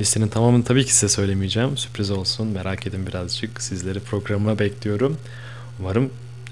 listenin 0.02 0.28
tamamını 0.28 0.64
tabii 0.64 0.86
ki 0.86 0.94
size 0.94 1.10
söylemeyeceğim. 1.10 1.78
Sürpriz 1.78 2.12
olsun. 2.12 2.48
Merak 2.48 2.88
edin 2.88 3.08
birazcık. 3.08 3.62
Sizleri 3.62 4.00
programa 4.00 4.60
bekliyorum. 4.60 5.18
Umarım 5.80 6.10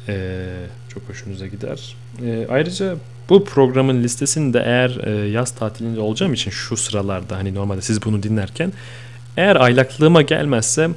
eee, 0.08 0.47
çok 0.93 1.10
hoşunuza 1.10 1.47
gider. 1.47 1.95
Eee, 2.21 2.47
ayrıca 2.49 2.95
bu 3.30 3.45
programın 3.45 4.04
listesini 4.04 4.54
de 4.54 4.60
eğer 4.65 4.89
eee, 4.89 5.32
yaz 5.32 5.51
tatilinde 5.51 5.99
olacağım 5.99 6.34
için 6.34 6.51
şu 6.51 6.77
sıralarda 6.77 7.38
hani 7.38 7.56
normalde 7.56 7.82
siz 7.82 8.06
bunu 8.06 8.23
dinlerken 8.23 8.73
eğer 9.38 9.56
aylaklığıma 9.56 10.21
gelmezse 10.21 10.89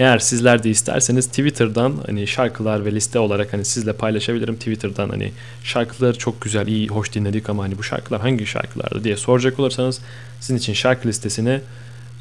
eğer 0.00 0.18
sizler 0.18 0.62
de 0.62 0.70
isterseniz 0.70 1.26
Twitter'dan 1.26 1.94
hani 2.06 2.26
şarkılar 2.26 2.84
ve 2.84 2.92
liste 2.92 3.18
olarak 3.18 3.52
hani 3.52 3.64
sizle 3.64 3.92
paylaşabilirim 3.92 4.56
Twitter'dan 4.56 5.08
hani 5.08 5.32
şarkıları 5.64 6.18
çok 6.18 6.40
güzel 6.40 6.66
iyi 6.66 6.88
hoş 6.88 7.14
dinledik 7.14 7.50
ama 7.50 7.62
hani 7.62 7.78
bu 7.78 7.82
şarkılar 7.82 8.20
hangi 8.20 8.46
şarkılardı 8.46 9.04
diye 9.04 9.16
soracak 9.16 9.58
olursanız 9.58 10.00
sizin 10.40 10.56
için 10.56 10.72
şarkı 10.72 11.08
listesini 11.08 11.60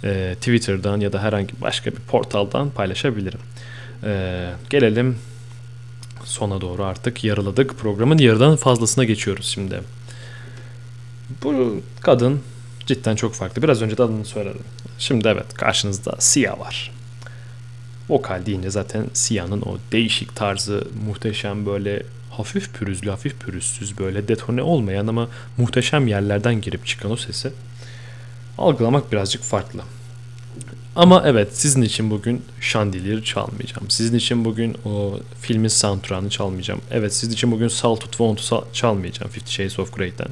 e, 0.03 0.35
Twitter'dan 0.35 0.99
ya 0.99 1.13
da 1.13 1.23
herhangi 1.23 1.61
başka 1.61 1.91
bir 1.91 1.99
portaldan 1.99 2.69
paylaşabilirim. 2.69 3.39
E, 4.03 4.49
gelelim 4.69 5.17
sona 6.23 6.61
doğru 6.61 6.83
artık 6.83 7.23
yarıladık. 7.23 7.77
Programın 7.77 8.17
yarıdan 8.17 8.55
fazlasına 8.55 9.03
geçiyoruz 9.03 9.45
şimdi. 9.45 9.81
Bu 11.43 11.81
kadın 12.01 12.41
cidden 12.85 13.15
çok 13.15 13.33
farklı. 13.33 13.61
Biraz 13.61 13.81
önce 13.81 13.97
de 13.97 14.03
adını 14.03 14.25
söyledim. 14.25 14.63
Şimdi 14.97 15.27
evet 15.27 15.53
karşınızda 15.53 16.15
Sia 16.19 16.59
var. 16.59 16.98
Vokal 18.09 18.45
deyince 18.45 18.69
zaten 18.69 19.05
Sia'nın 19.13 19.61
o 19.61 19.77
değişik 19.91 20.35
tarzı 20.35 20.87
muhteşem 21.05 21.65
böyle 21.65 22.03
hafif 22.29 22.73
pürüzlü, 22.73 23.09
hafif 23.09 23.39
pürüzsüz 23.39 23.99
böyle 23.99 24.27
detone 24.27 24.61
olmayan 24.61 25.07
ama 25.07 25.27
muhteşem 25.57 26.07
yerlerden 26.07 26.61
girip 26.61 26.85
çıkan 26.85 27.11
o 27.11 27.15
sesi 27.15 27.51
algılamak 28.57 29.11
birazcık 29.11 29.43
farklı. 29.43 29.81
Ama 30.95 31.23
evet 31.25 31.57
sizin 31.57 31.81
için 31.81 32.11
bugün 32.11 32.41
Chandelier 32.61 33.23
çalmayacağım. 33.23 33.89
Sizin 33.89 34.17
için 34.17 34.45
bugün 34.45 34.77
o 34.85 35.19
filmin 35.41 35.67
soundtrack'ını 35.67 36.29
çalmayacağım. 36.29 36.81
Evet 36.91 37.13
sizin 37.13 37.33
için 37.33 37.51
bugün 37.51 37.67
Saltwood 37.67 38.11
Won'tu 38.11 38.67
çalmayacağım 38.73 39.31
Fifty 39.31 39.51
Shades 39.51 39.79
of 39.79 39.93
Grey'den. 39.93 40.27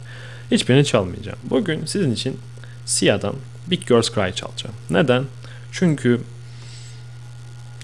Hiçbirini 0.52 0.86
çalmayacağım. 0.86 1.38
Bugün 1.44 1.86
sizin 1.86 2.12
için 2.12 2.38
Sia'dan 2.86 3.36
Big 3.68 3.88
Girls 3.88 4.14
Cry 4.16 4.34
çalacağım. 4.36 4.76
Neden? 4.90 5.24
Çünkü 5.72 6.22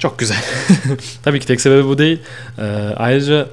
çok 0.03 0.19
güzel. 0.19 0.43
Tabii 1.23 1.39
ki 1.39 1.47
tek 1.47 1.61
sebebi 1.61 1.87
bu 1.87 1.97
değil. 1.97 2.19
Ee, 2.59 2.63
ayrıca 2.95 3.47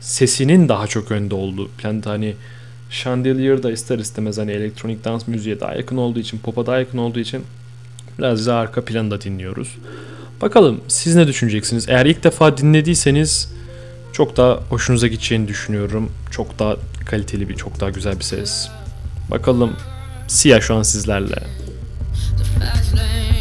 sesinin 0.00 0.68
daha 0.68 0.86
çok 0.86 1.10
önde 1.10 1.34
olduğu 1.34 1.68
planda 1.68 2.10
hani 2.10 2.34
Chandelier 2.90 3.62
da 3.62 3.72
ister 3.72 3.98
istemez 3.98 4.38
hani 4.38 4.50
elektronik 4.50 5.04
dans 5.04 5.28
müziğe 5.28 5.60
daha 5.60 5.74
yakın 5.74 5.96
olduğu 5.96 6.18
için, 6.18 6.38
pop'a 6.38 6.66
daha 6.66 6.78
yakın 6.78 6.98
olduğu 6.98 7.18
için 7.18 7.44
biraz 8.18 8.46
daha 8.46 8.60
arka 8.60 8.84
planda 8.84 9.20
dinliyoruz. 9.20 9.76
Bakalım 10.42 10.80
siz 10.88 11.16
ne 11.16 11.26
düşüneceksiniz? 11.26 11.88
Eğer 11.88 12.06
ilk 12.06 12.24
defa 12.24 12.56
dinlediyseniz 12.56 13.52
çok 14.12 14.36
daha 14.36 14.60
hoşunuza 14.68 15.06
gideceğini 15.06 15.48
düşünüyorum. 15.48 16.10
Çok 16.30 16.58
daha 16.58 16.76
kaliteli 17.04 17.48
bir, 17.48 17.54
çok 17.54 17.80
daha 17.80 17.90
güzel 17.90 18.18
bir 18.18 18.24
ses. 18.24 18.68
Bakalım 19.30 19.76
Siyah 20.28 20.60
şu 20.60 20.74
an 20.74 20.82
sizlerle. 20.82 21.42
fast 22.58 23.35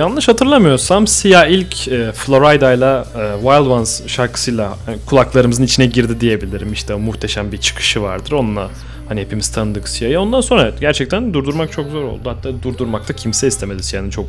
yanlış 0.00 0.28
hatırlamıyorsam 0.28 1.06
Sia 1.06 1.46
ilk 1.46 1.88
e, 1.88 2.12
Florida 2.12 2.72
ile 2.72 3.04
e, 3.22 3.36
Wild 3.36 3.66
Ones 3.66 4.06
şarkısıyla 4.06 4.76
e, 4.88 4.92
kulaklarımızın 5.06 5.64
içine 5.64 5.86
girdi 5.86 6.20
diyebilirim. 6.20 6.72
İşte 6.72 6.94
muhteşem 6.94 7.52
bir 7.52 7.58
çıkışı 7.58 8.02
vardır. 8.02 8.32
Onunla 8.32 8.70
hani 9.08 9.20
hepimiz 9.20 9.52
tanıdık 9.52 9.88
Sia'yı. 9.88 10.20
Ondan 10.20 10.40
sonra 10.40 10.72
gerçekten 10.80 11.34
durdurmak 11.34 11.72
çok 11.72 11.90
zor 11.90 12.02
oldu. 12.02 12.30
Hatta 12.30 12.62
durdurmakta 12.62 13.14
kimse 13.14 13.46
istemedi 13.46 13.82
Sia'nın 13.82 14.10
çok 14.10 14.26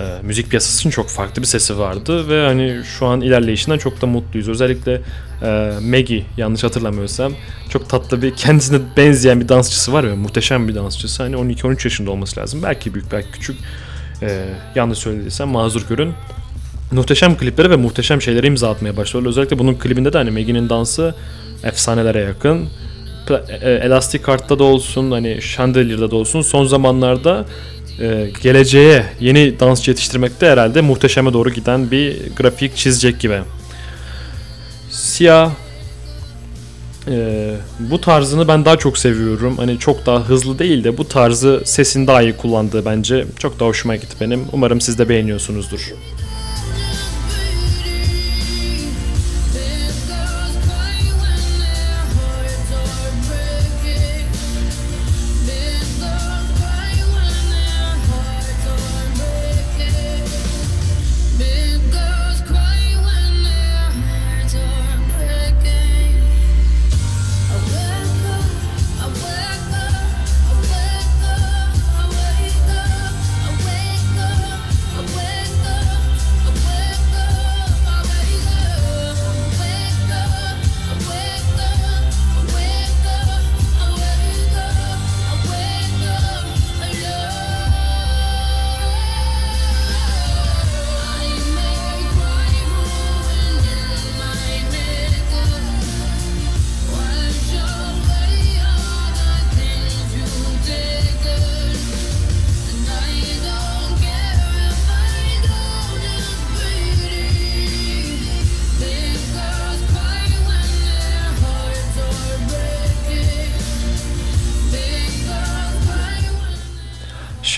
e, 0.00 0.04
müzik 0.22 0.50
piyasasının 0.50 0.90
çok 0.90 1.08
farklı 1.08 1.42
bir 1.42 1.46
sesi 1.46 1.78
vardı 1.78 2.28
ve 2.28 2.46
hani 2.46 2.80
şu 2.98 3.06
an 3.06 3.20
ilerleyişinden 3.20 3.78
çok 3.78 4.02
da 4.02 4.06
mutluyuz. 4.06 4.48
Özellikle 4.48 5.00
e, 5.42 5.72
Maggie 5.82 6.22
yanlış 6.36 6.64
hatırlamıyorsam 6.64 7.32
çok 7.68 7.88
tatlı 7.88 8.22
bir 8.22 8.34
kendisine 8.36 8.78
benzeyen 8.96 9.40
bir 9.40 9.48
dansçısı 9.48 9.92
var 9.92 10.04
ya 10.04 10.16
muhteşem 10.16 10.68
bir 10.68 10.74
dansçısı. 10.74 11.22
Hani 11.22 11.36
12-13 11.36 11.84
yaşında 11.84 12.10
olması 12.10 12.40
lazım. 12.40 12.62
Belki 12.62 12.94
büyük 12.94 13.12
belki 13.12 13.30
küçük. 13.30 13.56
Ee, 14.22 14.44
yanlış 14.74 14.98
söylediysem 14.98 15.48
mazur 15.48 15.88
görün. 15.88 16.12
Muhteşem 16.92 17.36
klipleri 17.36 17.70
ve 17.70 17.76
muhteşem 17.76 18.22
şeyleri 18.22 18.46
imza 18.46 18.70
atmaya 18.70 18.96
başladılar. 18.96 19.30
Özellikle 19.30 19.58
bunun 19.58 19.74
klibinde 19.74 20.12
de 20.12 20.18
hani 20.18 20.30
Maggie'nin 20.30 20.68
dansı 20.68 21.14
efsanelere 21.62 22.20
yakın. 22.20 22.68
Pla- 23.26 23.64
e, 23.64 23.86
Elastic 23.86 24.20
Heart'ta 24.26 24.58
da 24.58 24.64
olsun, 24.64 25.10
hani 25.10 25.40
Chandelier'da 25.56 26.10
da 26.10 26.16
olsun 26.16 26.42
son 26.42 26.64
zamanlarda 26.64 27.44
e, 28.00 28.30
geleceğe 28.42 29.04
yeni 29.20 29.60
dansçı 29.60 29.90
yetiştirmekte 29.90 30.46
herhalde 30.46 30.80
muhteşeme 30.80 31.32
doğru 31.32 31.50
giden 31.50 31.90
bir 31.90 32.16
grafik 32.36 32.76
çizecek 32.76 33.20
gibi. 33.20 33.40
Siyah 34.90 35.50
ee, 37.08 37.54
bu 37.78 38.00
tarzını 38.00 38.48
ben 38.48 38.64
daha 38.64 38.76
çok 38.76 38.98
seviyorum. 38.98 39.56
Hani 39.56 39.78
çok 39.78 40.06
daha 40.06 40.28
hızlı 40.28 40.58
değil 40.58 40.84
de 40.84 40.98
bu 40.98 41.08
tarzı 41.08 41.62
sesin 41.64 42.06
daha 42.06 42.22
iyi 42.22 42.36
kullandığı 42.36 42.84
bence 42.84 43.26
çok 43.38 43.60
daha 43.60 43.68
hoşuma 43.68 43.96
gitti 43.96 44.16
benim. 44.20 44.44
Umarım 44.52 44.80
siz 44.80 44.98
de 44.98 45.08
beğeniyorsunuzdur. 45.08 45.94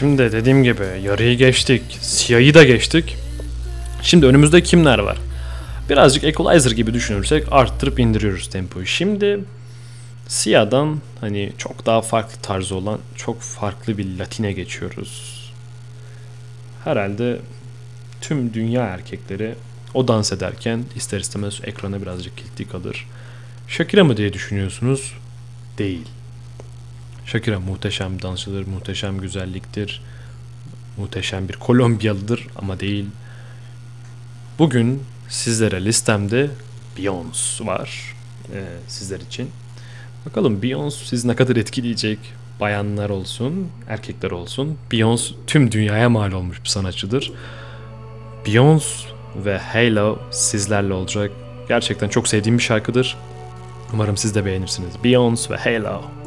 Şimdi 0.03 0.33
dediğim 0.33 0.65
gibi 0.65 0.85
yarıyı 1.03 1.39
geçtik. 1.39 1.83
Siyahı 2.01 2.55
da 2.55 2.65
geçtik. 2.65 3.17
Şimdi 4.03 4.27
önümüzde 4.27 4.63
kimler 4.63 4.99
var? 4.99 5.19
Birazcık 5.91 6.25
equalizer 6.25 6.71
gibi 6.71 6.95
düşünürsek 6.95 7.47
arttırıp 7.51 8.01
indiriyoruz 8.01 8.51
tempoyu. 8.51 8.87
Şimdi 8.87 9.41
Siyah'dan 10.29 11.01
hani 11.21 11.53
çok 11.59 11.87
daha 11.87 12.03
farklı 12.03 12.41
tarzı 12.43 12.75
olan 12.75 12.99
çok 13.17 13.41
farklı 13.41 13.99
bir 13.99 14.19
latine 14.19 14.53
geçiyoruz. 14.53 15.43
Herhalde 16.85 17.39
tüm 18.21 18.55
dünya 18.55 18.83
erkekleri 18.83 19.55
o 19.95 20.09
dans 20.09 20.33
ederken 20.33 20.85
ister 20.97 21.21
istemez 21.21 21.61
ekrana 21.65 22.03
birazcık 22.03 22.37
kilitli 22.37 22.69
kalır. 22.69 23.07
Shakira 23.69 24.05
mı 24.05 24.17
diye 24.17 24.33
düşünüyorsunuz? 24.33 25.13
Değil. 25.79 26.07
Shakira 27.27 27.61
muhteşem 27.61 28.23
dansçıdır, 28.23 28.67
muhteşem 28.67 29.19
güzelliktir, 29.19 30.03
muhteşem 30.97 31.49
bir 31.49 31.55
Kolombiyalıdır 31.55 32.47
ama 32.57 32.81
değil. 32.81 33.07
Bugün 34.59 35.03
sizlere 35.29 35.85
listemde 35.85 36.51
Beyoncé 36.99 37.67
var 37.67 38.15
ee, 38.55 38.65
sizler 38.89 39.21
için. 39.21 39.51
Bakalım 40.27 40.61
Beyoncé 40.63 41.05
sizi 41.05 41.29
ne 41.29 41.37
kadar 41.37 41.57
etkileyecek? 41.57 42.19
Bayanlar 42.61 43.11
olsun, 43.11 43.69
erkekler 43.89 44.31
olsun. 44.31 44.79
Beyoncé 44.91 45.33
tüm 45.47 45.73
dünyaya 45.73 46.09
mal 46.09 46.33
olmuş 46.33 46.65
bir 46.65 46.69
sanatçıdır. 46.69 47.33
Beyoncé 48.45 49.05
ve 49.37 49.59
Halo 49.59 50.19
sizlerle 50.31 50.93
olacak. 50.93 51.31
Gerçekten 51.69 52.09
çok 52.09 52.29
sevdiğim 52.29 52.59
bir 52.59 52.63
şarkıdır. 52.63 53.17
Umarım 53.93 54.17
siz 54.17 54.35
de 54.35 54.45
beğenirsiniz. 54.45 54.95
Beyoncé 55.05 55.51
ve 55.51 55.57
Halo. 55.57 56.22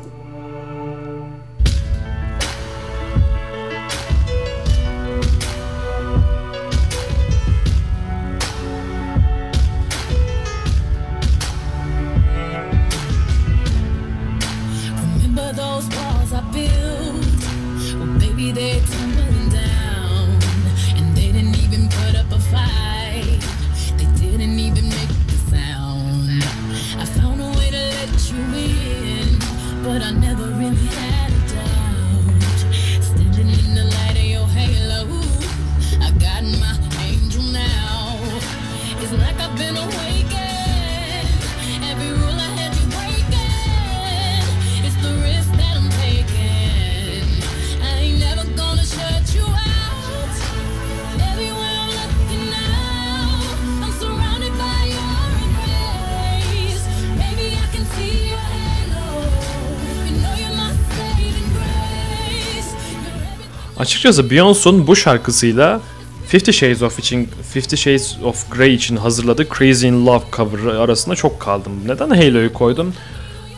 Açıkçası 64.05 64.29
Beyoncé'un 64.29 64.87
bu 64.87 64.95
şarkısıyla 64.95 65.81
Fifty 66.27 66.51
Shades 66.51 66.81
of 66.81 66.99
için 66.99 67.29
Fifty 67.53 67.75
Shades 67.75 68.17
of 68.23 68.51
Grey 68.51 68.73
için 68.73 68.95
hazırladığı 68.95 69.47
Crazy 69.57 69.87
in 69.87 70.05
Love 70.05 70.23
cover 70.35 70.75
arasında 70.75 71.15
çok 71.15 71.39
kaldım. 71.39 71.73
Neden 71.85 72.09
Halo'yu 72.09 72.53
koydum? 72.53 72.93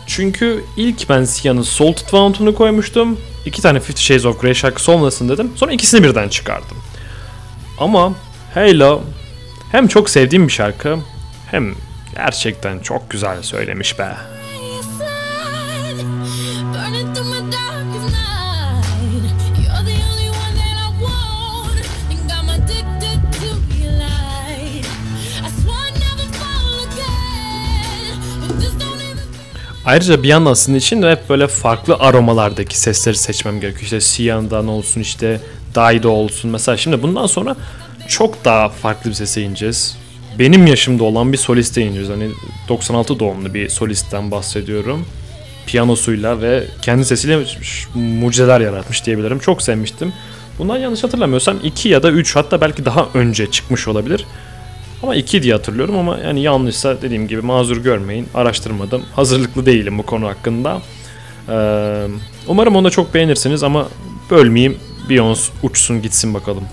Çünkü 0.08 0.64
ilk 0.78 1.10
ben 1.10 1.24
Sia'nın 1.24 1.62
Salted 1.62 2.08
Fountain'ı 2.08 2.56
koymuştum. 2.56 3.18
İki 3.46 3.62
tane 3.62 3.80
Fifty 3.80 4.02
Shades 4.02 4.26
of 4.26 4.42
Grey 4.42 4.54
şarkısı 4.54 4.92
olmasın 4.92 5.30
dedim. 5.30 5.52
Sonra 5.56 5.72
ikisini 5.72 6.04
birden 6.04 6.30
çıkardım. 6.30 6.78
Ama 7.80 8.14
Halo 8.54 9.02
hem 9.72 9.88
çok 9.88 10.10
sevdiğim 10.10 10.48
bir 10.48 10.54
şarkı 10.54 10.98
hem 11.52 11.76
gerçekten 12.16 12.80
çok 12.80 13.10
güzel 13.10 13.44
söylemiş 13.44 14.00
be. 14.00 14.37
Ayrıca 29.88 30.24
bir 30.24 30.28
yandan 30.28 30.54
sizin 30.54 30.76
için 30.76 31.04
hep 31.04 31.30
böyle 31.30 31.48
farklı 31.48 31.96
aromalardaki 31.96 32.80
sesleri 32.80 33.18
seçmem 33.18 33.60
gerekiyor. 33.60 33.84
İşte 33.84 34.02
Sia'dan 34.02 34.68
olsun 34.68 35.02
işte 35.02 35.42
Daido 35.76 36.10
olsun. 36.10 36.52
Mesela 36.52 36.78
şimdi 36.78 37.04
bundan 37.04 37.26
sonra 37.26 37.56
çok 38.08 38.46
daha 38.46 38.70
farklı 38.70 39.10
bir 39.10 39.16
sese 39.16 39.42
ineceğiz. 39.42 39.98
Benim 40.40 40.68
yaşımda 40.68 41.04
olan 41.04 41.34
bir 41.34 41.38
soliste 41.38 41.82
ineceğiz. 41.82 42.10
Hani 42.10 42.30
96 42.70 43.20
doğumlu 43.20 43.54
bir 43.54 43.70
solistten 43.70 44.32
bahsediyorum. 44.32 45.06
Piyanosuyla 45.68 46.42
ve 46.42 46.64
kendi 46.82 47.06
sesiyle 47.06 47.40
mucizeler 47.96 48.62
yaratmış 48.62 49.06
diyebilirim. 49.06 49.40
Çok 49.40 49.62
sevmiştim. 49.62 50.14
Bundan 50.60 50.78
yanlış 50.78 51.04
hatırlamıyorsam 51.04 51.58
2 51.64 51.90
ya 51.90 52.04
da 52.04 52.12
3 52.12 52.36
hatta 52.36 52.62
belki 52.62 52.86
daha 52.86 53.08
önce 53.14 53.52
çıkmış 53.52 53.88
olabilir. 53.88 54.26
Ama 55.04 55.16
2 55.16 55.44
diye 55.44 55.54
hatırlıyorum 55.54 55.98
ama 55.98 56.18
yani 56.18 56.42
yanlışsa 56.42 57.02
dediğim 57.02 57.28
gibi 57.28 57.42
mazur 57.42 57.78
görmeyin. 57.78 58.28
Araştırmadım. 58.34 59.04
Hazırlıklı 59.16 59.66
değilim 59.66 59.98
bu 59.98 60.04
konu 60.04 60.28
hakkında. 60.28 60.82
Ee, 61.50 62.08
umarım 62.48 62.76
onu 62.76 62.86
da 62.86 62.90
çok 62.90 63.14
beğenirsiniz 63.14 63.64
ama 63.64 63.88
bölmeyeyim. 64.32 64.78
Beyoncé 65.10 65.50
uçsun 65.64 66.02
gitsin 66.02 66.34
bakalım. 66.34 66.64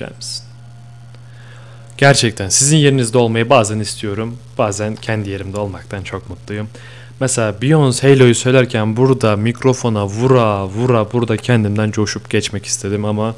Muhteşemsin. 0.00 0.44
Gerçekten 1.96 2.48
sizin 2.48 2.76
yerinizde 2.76 3.18
olmayı 3.18 3.50
bazen 3.50 3.78
istiyorum. 3.78 4.36
Bazen 4.58 4.96
kendi 4.96 5.30
yerimde 5.30 5.58
olmaktan 5.58 6.02
çok 6.02 6.30
mutluyum. 6.30 6.68
Mesela 7.20 7.50
Beyoncé 7.62 8.14
Halo'yu 8.14 8.34
söylerken 8.34 8.96
burada 8.96 9.36
mikrofona 9.36 10.06
vura 10.06 10.66
vura 10.66 11.12
burada 11.12 11.36
kendimden 11.36 11.90
coşup 11.90 12.30
geçmek 12.30 12.66
istedim 12.66 13.04
ama 13.04 13.34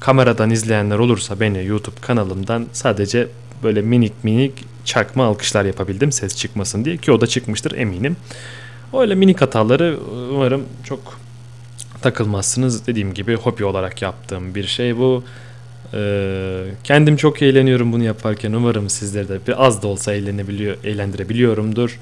kameradan 0.00 0.50
izleyenler 0.50 0.98
olursa 0.98 1.40
beni 1.40 1.64
YouTube 1.64 2.00
kanalımdan 2.00 2.66
sadece 2.72 3.28
böyle 3.62 3.82
minik 3.82 4.24
minik 4.24 4.64
çakma 4.84 5.24
alkışlar 5.24 5.64
yapabildim 5.64 6.12
ses 6.12 6.36
çıkmasın 6.36 6.84
diye 6.84 6.96
ki 6.96 7.12
o 7.12 7.20
da 7.20 7.26
çıkmıştır 7.26 7.72
eminim. 7.72 8.16
Öyle 8.92 9.14
minik 9.14 9.40
hataları 9.40 9.98
umarım 10.32 10.64
çok 10.84 11.18
takılmazsınız. 12.02 12.86
Dediğim 12.86 13.14
gibi 13.14 13.34
hobi 13.34 13.64
olarak 13.64 14.02
yaptığım 14.02 14.54
bir 14.54 14.66
şey 14.66 14.96
bu. 14.96 15.24
Ee, 15.94 16.64
kendim 16.84 17.16
çok 17.16 17.42
eğleniyorum 17.42 17.92
bunu 17.92 18.04
yaparken. 18.04 18.52
Umarım 18.52 18.90
sizleri 18.90 19.28
de 19.28 19.38
bir 19.46 19.66
az 19.66 19.82
da 19.82 19.88
olsa 19.88 20.12
eğlenebiliyor, 20.12 20.76
eğlendirebiliyorumdur. 20.84 21.98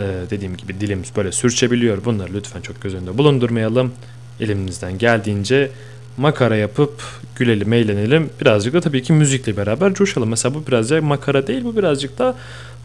Ee, 0.00 0.04
dediğim 0.30 0.56
gibi 0.56 0.80
dilim 0.80 1.02
böyle 1.16 1.32
sürçebiliyor. 1.32 2.04
Bunları 2.04 2.34
lütfen 2.34 2.60
çok 2.60 2.82
göz 2.82 2.94
önünde 2.94 3.18
bulundurmayalım. 3.18 3.92
Elimizden 4.40 4.98
geldiğince 4.98 5.70
makara 6.16 6.56
yapıp 6.56 7.02
gülelim, 7.36 7.72
eğlenelim. 7.72 8.30
Birazcık 8.40 8.74
da 8.74 8.80
tabii 8.80 9.02
ki 9.02 9.12
müzikle 9.12 9.56
beraber 9.56 9.94
coşalım. 9.94 10.28
Mesela 10.28 10.54
bu 10.54 10.66
birazcık 10.66 11.02
makara 11.02 11.46
değil, 11.46 11.64
bu 11.64 11.76
birazcık 11.76 12.18
da 12.18 12.34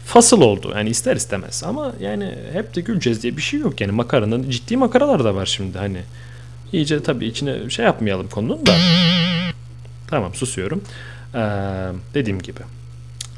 fasıl 0.06 0.40
oldu. 0.40 0.72
Yani 0.76 0.90
ister 0.90 1.16
istemez. 1.16 1.62
Ama 1.66 1.92
yani 2.00 2.34
hep 2.52 2.74
de 2.74 2.80
güleceğiz 2.80 3.22
diye 3.22 3.36
bir 3.36 3.42
şey 3.42 3.60
yok. 3.60 3.80
Yani 3.80 3.92
makaranın 3.92 4.50
ciddi 4.50 4.76
makaralar 4.76 5.24
da 5.24 5.34
var 5.34 5.46
şimdi 5.46 5.78
hani. 5.78 6.00
İyice 6.72 7.02
tabii 7.02 7.26
içine 7.26 7.70
şey 7.70 7.84
yapmayalım 7.84 8.28
konunun 8.28 8.66
da. 8.66 8.72
Tamam 10.10 10.34
susuyorum. 10.34 10.82
Ee, 11.34 11.38
dediğim 12.14 12.42
gibi. 12.42 12.60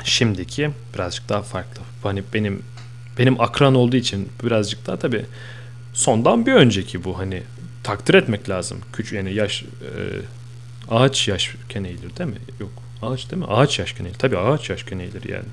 Şimdiki 0.05 0.71
birazcık 0.95 1.29
daha 1.29 1.43
farklı. 1.43 1.83
Hani 2.03 2.23
benim 2.35 2.63
benim 3.19 3.41
akran 3.41 3.75
olduğu 3.75 3.97
için 3.97 4.29
birazcık 4.45 4.87
daha 4.87 4.97
tabii 4.97 5.27
sondan 5.93 6.47
bir 6.47 6.53
önceki 6.53 7.05
bu 7.05 7.19
hani 7.19 7.43
takdir 7.83 8.15
etmek 8.15 8.49
lazım. 8.49 8.79
Küçük 8.93 9.13
yani 9.13 9.35
yaş 9.35 9.63
e, 9.63 9.67
ağaç 10.91 11.29
yaş 11.29 11.55
eğilir 11.75 12.17
değil 12.17 12.31
mi? 12.31 12.39
Yok. 12.61 12.71
Ağaç 13.03 13.31
değil 13.31 13.43
mi? 13.43 13.49
Ağaç 13.49 13.79
yaş 13.79 13.95
eğilir. 14.01 14.15
Tabii 14.15 14.39
ağaç 14.39 14.71
yaş 14.71 14.85
eğilir 14.93 15.29
yani. 15.29 15.45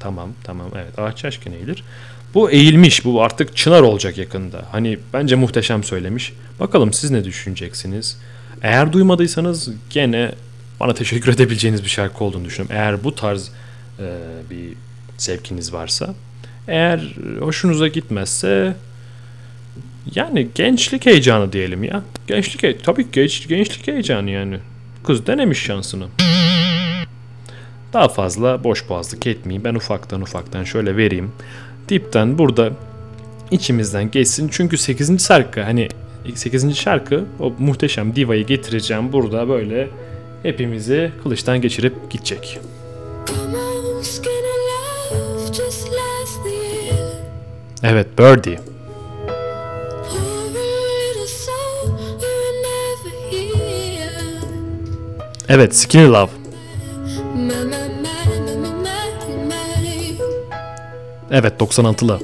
Tamam 0.00 0.30
tamam 0.44 0.70
evet 0.74 0.98
ağaç 0.98 1.24
yaş 1.24 1.40
eğilir. 1.46 1.84
Bu 2.34 2.50
eğilmiş 2.50 3.04
bu 3.04 3.22
artık 3.22 3.56
çınar 3.56 3.80
olacak 3.80 4.18
yakında. 4.18 4.64
Hani 4.72 4.98
bence 5.12 5.34
muhteşem 5.34 5.84
söylemiş. 5.84 6.32
Bakalım 6.60 6.92
siz 6.92 7.10
ne 7.10 7.24
düşüneceksiniz? 7.24 8.18
Eğer 8.62 8.92
duymadıysanız 8.92 9.70
gene 9.90 10.32
bana 10.80 10.94
teşekkür 10.94 11.32
edebileceğiniz 11.34 11.84
bir 11.84 11.88
şarkı 11.88 12.24
olduğunu 12.24 12.44
düşünüyorum. 12.44 12.76
Eğer 12.76 13.04
bu 13.04 13.14
tarz 13.14 13.50
e, 13.98 14.06
bir 14.50 14.68
zevkiniz 15.18 15.72
varsa. 15.72 16.14
Eğer 16.68 17.14
hoşunuza 17.40 17.88
gitmezse 17.88 18.76
yani 20.14 20.48
gençlik 20.54 21.06
heyecanı 21.06 21.52
diyelim 21.52 21.84
ya. 21.84 22.02
Gençlik 22.26 22.62
he- 22.62 22.78
tabii 22.78 23.06
genç, 23.12 23.48
gençlik 23.48 23.86
heyecanı 23.86 24.30
yani. 24.30 24.58
Kız 25.04 25.26
denemiş 25.26 25.58
şansını. 25.62 26.06
Daha 27.92 28.08
fazla 28.08 28.64
boş 28.64 28.88
boğazlık 28.88 29.26
etmeyeyim. 29.26 29.64
Ben 29.64 29.74
ufaktan 29.74 30.20
ufaktan 30.20 30.64
şöyle 30.64 30.96
vereyim. 30.96 31.32
Dipten 31.88 32.38
burada 32.38 32.70
içimizden 33.50 34.10
geçsin. 34.10 34.48
Çünkü 34.52 34.78
8. 34.78 35.26
şarkı 35.26 35.62
hani 35.62 35.88
8. 36.34 36.76
şarkı 36.76 37.24
o 37.40 37.52
muhteşem 37.58 38.16
divayı 38.16 38.46
getireceğim 38.46 39.12
burada 39.12 39.48
böyle 39.48 39.88
hepimizi 40.42 41.12
kılıçtan 41.22 41.60
geçirip 41.60 42.10
gidecek. 42.10 42.60
Evet 47.82 48.18
Birdie. 48.18 48.58
Evet 55.48 55.76
Skinny 55.76 56.08
Love. 56.08 56.30
Evet 61.30 61.60
96'lı. 61.60 62.20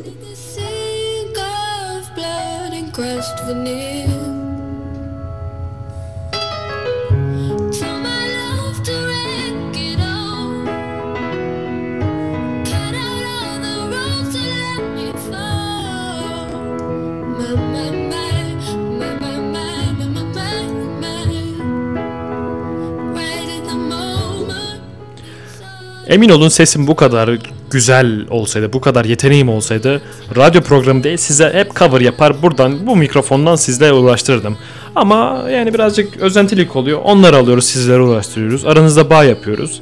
Emin 26.09 26.29
olun 26.29 26.49
sesim 26.49 26.87
bu 26.87 26.97
kadar 26.97 27.31
güzel 27.71 28.29
olsaydı, 28.31 28.73
bu 28.73 28.81
kadar 28.81 29.05
yeteneğim 29.05 29.49
olsaydı 29.49 30.03
radyo 30.37 30.63
programı 30.63 31.05
değil 31.05 31.17
size 31.17 31.51
hep 31.53 31.77
cover 31.77 32.01
yapar 32.01 32.43
buradan 32.43 32.87
bu 32.87 32.97
mikrofondan 32.97 33.57
sizle 33.57 33.93
uğraştırırdım. 33.93 34.57
Ama 34.95 35.45
yani 35.51 35.75
birazcık 35.75 36.17
özentilik 36.17 36.77
oluyor. 36.77 37.01
Onları 37.05 37.37
alıyoruz 37.37 37.65
sizlere 37.65 38.01
uğraştırıyoruz. 38.01 38.67
Aranızda 38.67 39.11
bağ 39.11 39.25
yapıyoruz. 39.25 39.81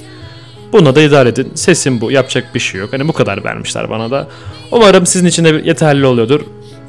Buna 0.73 0.95
da 0.95 1.03
idare 1.03 1.29
edin. 1.29 1.53
Sesim 1.55 2.01
bu. 2.01 2.11
Yapacak 2.11 2.55
bir 2.55 2.61
şey 2.61 2.81
yok. 2.81 2.93
Hani 2.93 3.09
bu 3.09 3.13
kadar 3.13 3.45
vermişler 3.45 3.91
bana 3.91 4.11
da. 4.11 4.29
Umarım 4.71 5.07
sizin 5.07 5.27
için 5.27 5.45
de 5.45 5.63
yeterli 5.65 6.07
oluyordur. 6.07 6.41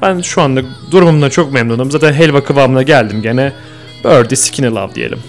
Ben 0.02 0.22
şu 0.22 0.42
anda 0.42 0.62
durumumdan 0.92 1.30
çok 1.30 1.54
memnunum. 1.54 1.92
Zaten 1.92 2.14
helva 2.14 2.44
kıvamına 2.44 2.84
geldim 2.84 3.22
gene. 3.22 3.54
Birdie 4.04 4.36
Skinny 4.36 4.68
Love 4.68 4.96
diyelim. 4.96 5.20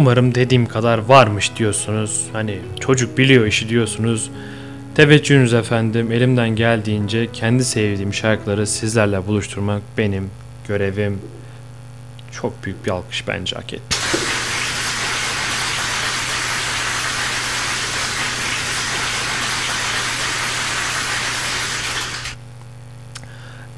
Umarım 0.00 0.34
dediğim 0.34 0.66
kadar 0.66 0.98
varmış 0.98 1.56
diyorsunuz. 1.56 2.26
Hani 2.32 2.58
çocuk 2.80 3.18
biliyor 3.18 3.46
işi 3.46 3.68
diyorsunuz. 3.68 4.30
Teveccühünüz 4.94 5.54
efendim. 5.54 6.12
Elimden 6.12 6.48
geldiğince 6.48 7.32
kendi 7.32 7.64
sevdiğim 7.64 8.14
şarkıları 8.14 8.66
sizlerle 8.66 9.26
buluşturmak 9.26 9.82
benim 9.98 10.30
görevim. 10.68 11.20
Çok 12.32 12.64
büyük 12.64 12.86
bir 12.86 12.90
alkış 12.90 13.28
bence 13.28 13.56
hak 13.56 13.72
etti. 13.72 13.96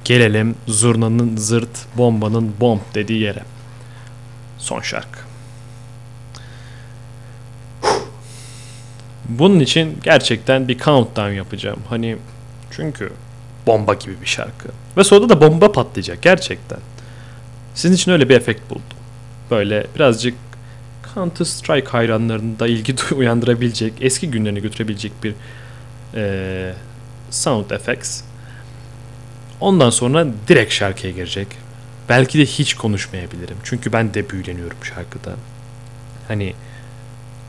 Gelelim 0.05 0.55
zurnanın 0.67 1.37
zırt, 1.37 1.87
bombanın 1.97 2.55
bomb 2.61 2.81
dediği 2.95 3.21
yere. 3.21 3.43
Son 4.59 4.81
şarkı. 4.81 5.32
Bunun 9.29 9.61
için 9.61 9.99
gerçekten 10.03 10.69
bir 10.69 10.79
countdown 10.79 11.33
yapacağım. 11.33 11.79
Hani 11.89 12.17
çünkü 12.71 13.13
bomba 13.67 13.95
gibi 13.95 14.21
bir 14.21 14.27
şarkı. 14.27 14.69
Ve 14.97 15.05
sonra 15.05 15.29
da 15.29 15.41
bomba 15.41 15.73
patlayacak 15.73 16.23
gerçekten. 16.23 16.79
Sizin 17.75 17.95
için 17.95 18.13
öyle 18.13 18.29
bir 18.29 18.37
efekt 18.37 18.71
buldum. 18.71 18.83
Böyle 19.51 19.87
birazcık 19.95 20.35
Counter 21.15 21.45
Strike 21.45 21.89
hayranlarında 21.89 22.67
ilgi 22.67 22.95
uyandırabilecek, 23.15 23.93
eski 24.01 24.31
günlerine 24.31 24.61
götürebilecek 24.61 25.13
bir 25.25 25.35
eee, 26.15 26.75
sound 27.31 27.71
effects. 27.71 28.23
Ondan 29.61 29.91
sonra 29.91 30.27
direkt 30.49 30.73
şarkıya 30.73 31.13
girecek. 31.13 31.49
Belki 32.09 32.39
de 32.39 32.47
hiç 32.47 32.75
konuşmayabilirim. 32.75 33.57
Çünkü 33.65 33.93
ben 33.93 34.15
de 34.15 34.31
büyüleniyorum 34.31 34.77
şarkıda. 34.83 35.33
Hani 36.29 36.55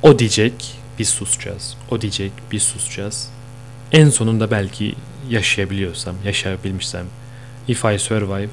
o 0.01 0.19
diyecek, 0.19 0.75
biz 0.99 1.09
susacağız. 1.09 1.77
O 1.91 2.01
diyecek, 2.01 2.31
biz 2.51 2.63
susacağız. 2.63 3.29
En 3.91 4.09
sonunda 4.09 4.51
belki 4.51 4.95
yaşayabiliyorsam, 5.29 6.15
yaşayabilmişsem 6.25 7.05
If 7.67 7.85
I 7.85 7.99
Survive 7.99 8.49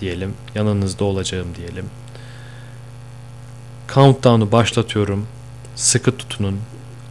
diyelim. 0.00 0.34
Yanınızda 0.54 1.04
olacağım 1.04 1.48
diyelim. 1.56 1.90
Countdown'u 3.94 4.52
başlatıyorum. 4.52 5.26
Sıkı 5.76 6.16
tutunun. 6.16 6.60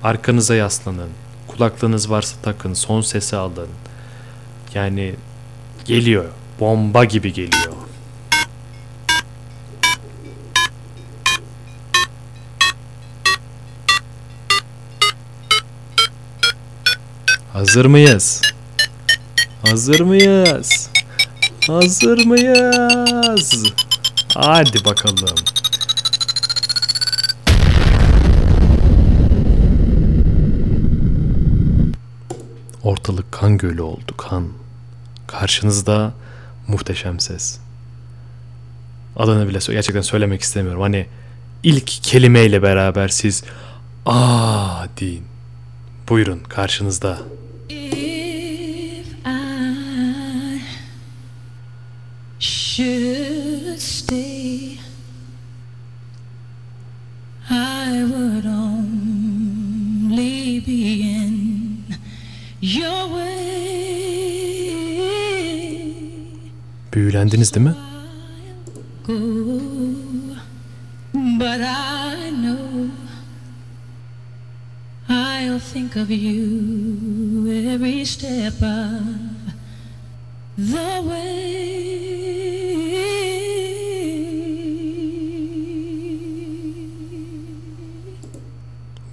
Arkanıza 0.04 0.56
yaslanın. 0.56 1.10
Kulaklığınız 1.48 2.10
varsa 2.10 2.36
takın. 2.42 2.74
Son 2.74 3.02
sesi 3.02 3.36
alın. 3.36 3.70
Yani 4.74 5.16
geliyor. 5.86 6.26
Bomba 6.60 7.06
gibi 7.06 7.34
geliyor. 7.34 7.74
Hazır 17.54 17.86
mıyız? 17.86 18.42
Hazır 19.62 20.00
mıyız? 20.00 20.90
Hazır 21.68 22.26
mıyız? 22.26 23.64
Hadi 24.36 24.86
bakalım. 24.86 25.36
Ortalık 32.84 33.32
kan 33.32 33.58
gölü 33.58 33.82
oldu 33.82 34.18
kan. 34.18 34.48
Karşınızda 35.28 36.14
muhteşem 36.68 37.20
ses. 37.20 37.60
Adını 39.16 39.48
bile 39.48 39.60
gerçekten 39.68 40.02
söylemek 40.02 40.42
istemiyorum. 40.42 40.82
Hani 40.82 41.06
ilk 41.64 41.88
kelimeyle 41.88 42.62
beraber 42.62 43.08
siz 43.08 43.44
aa 44.06 44.86
deyin. 45.00 45.24
Buyurun 46.10 46.40
karşınızda. 46.40 47.18
If 47.76 49.08
I 49.26 50.62
should 52.40 53.80
stay, 53.82 54.78
I 57.50 58.04
would 58.12 58.46
only 58.46 59.00
be 60.68 61.02
in 61.02 61.84
your 62.62 63.08
way. 63.14 63.34
Büyülendiniz 66.94 67.54
değil 67.56 67.66
mi? 67.66 67.76
Go, 69.08 69.14
but 71.14 71.62
I 71.62 72.32
know 72.32 72.90
I'll 75.44 75.60
think 75.60 75.98
of 75.98 76.10
you 76.10 77.52
every 77.74 78.06
step 78.06 78.54
of 78.62 79.02
the 80.58 81.02
way. 81.04 81.44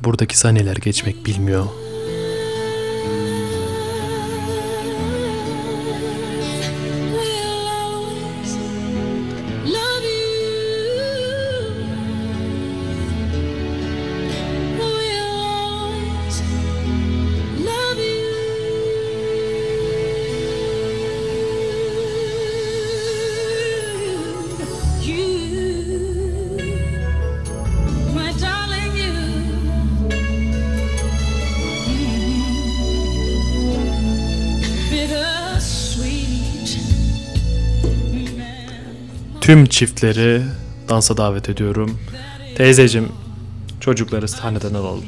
Buradaki 0.05 0.39
sahneler 0.39 0.77
geçmek 0.77 1.27
bilmiyor. 1.27 1.67
Tüm 39.51 39.67
çiftleri 39.67 40.43
dansa 40.89 41.17
davet 41.17 41.49
ediyorum. 41.49 41.99
Teyzecim 42.57 43.09
çocukları 43.81 44.29
sahneden 44.29 44.75
alalım. 44.75 45.05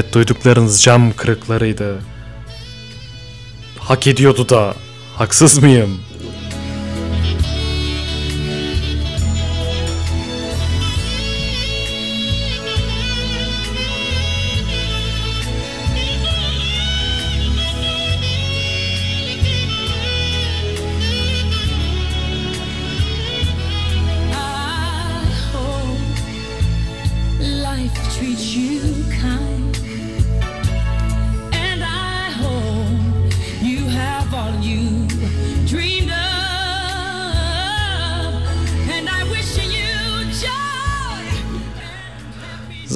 Evet 0.00 0.14
duyduklarınız 0.14 0.82
cam 0.82 1.12
kırıklarıydı. 1.12 1.98
Hak 3.78 4.06
ediyordu 4.06 4.48
da. 4.48 4.74
Haksız 5.16 5.58
mıyım? 5.58 6.00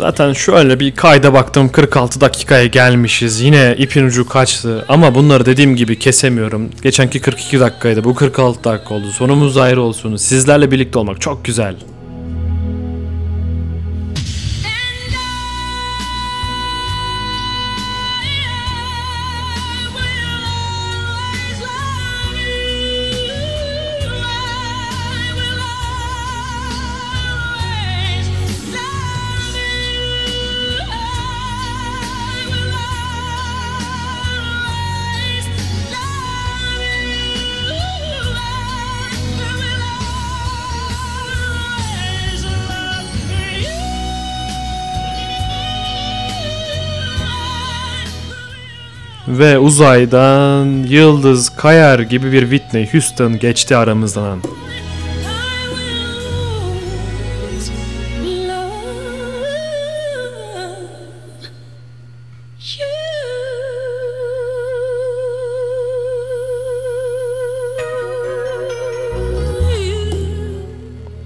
Zaten 0.05 0.33
şöyle 0.33 0.81
bir 0.81 0.95
kayda 0.95 1.33
baktım 1.33 1.69
46 1.69 2.21
dakikaya 2.21 2.67
gelmişiz. 2.67 3.41
Yine 3.41 3.75
ipin 3.79 4.05
ucu 4.05 4.29
kaçtı. 4.29 4.85
Ama 4.89 5.15
bunları 5.15 5.47
dediğim 5.47 5.77
gibi 5.77 5.99
kesemiyorum. 5.99 6.71
Geçenki 6.83 7.21
42 7.21 7.61
dakikaydı. 7.61 8.05
Bu 8.05 8.15
46 8.15 8.65
dakika 8.65 8.95
oldu. 8.95 9.11
Sonumuz 9.11 9.57
ayrı 9.57 9.83
olsun. 9.83 10.17
Sizlerle 10.17 10.71
birlikte 10.71 10.99
olmak 10.99 11.21
çok 11.21 11.45
güzel. 11.45 11.77
Ve 49.39 49.59
uzaydan 49.59 50.67
yıldız 50.67 51.49
kayar 51.49 51.99
gibi 51.99 52.33
bir 52.33 52.41
Whitney 52.41 52.93
Houston 52.93 53.39
geçti 53.39 53.77
aramızdan. 53.77 54.39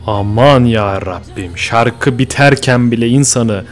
Aman 0.07 0.65
ya 0.65 1.01
Rabbim 1.01 1.59
şarkı 1.59 2.19
biterken 2.19 2.91
bile 2.93 3.09
insanı 3.09 3.65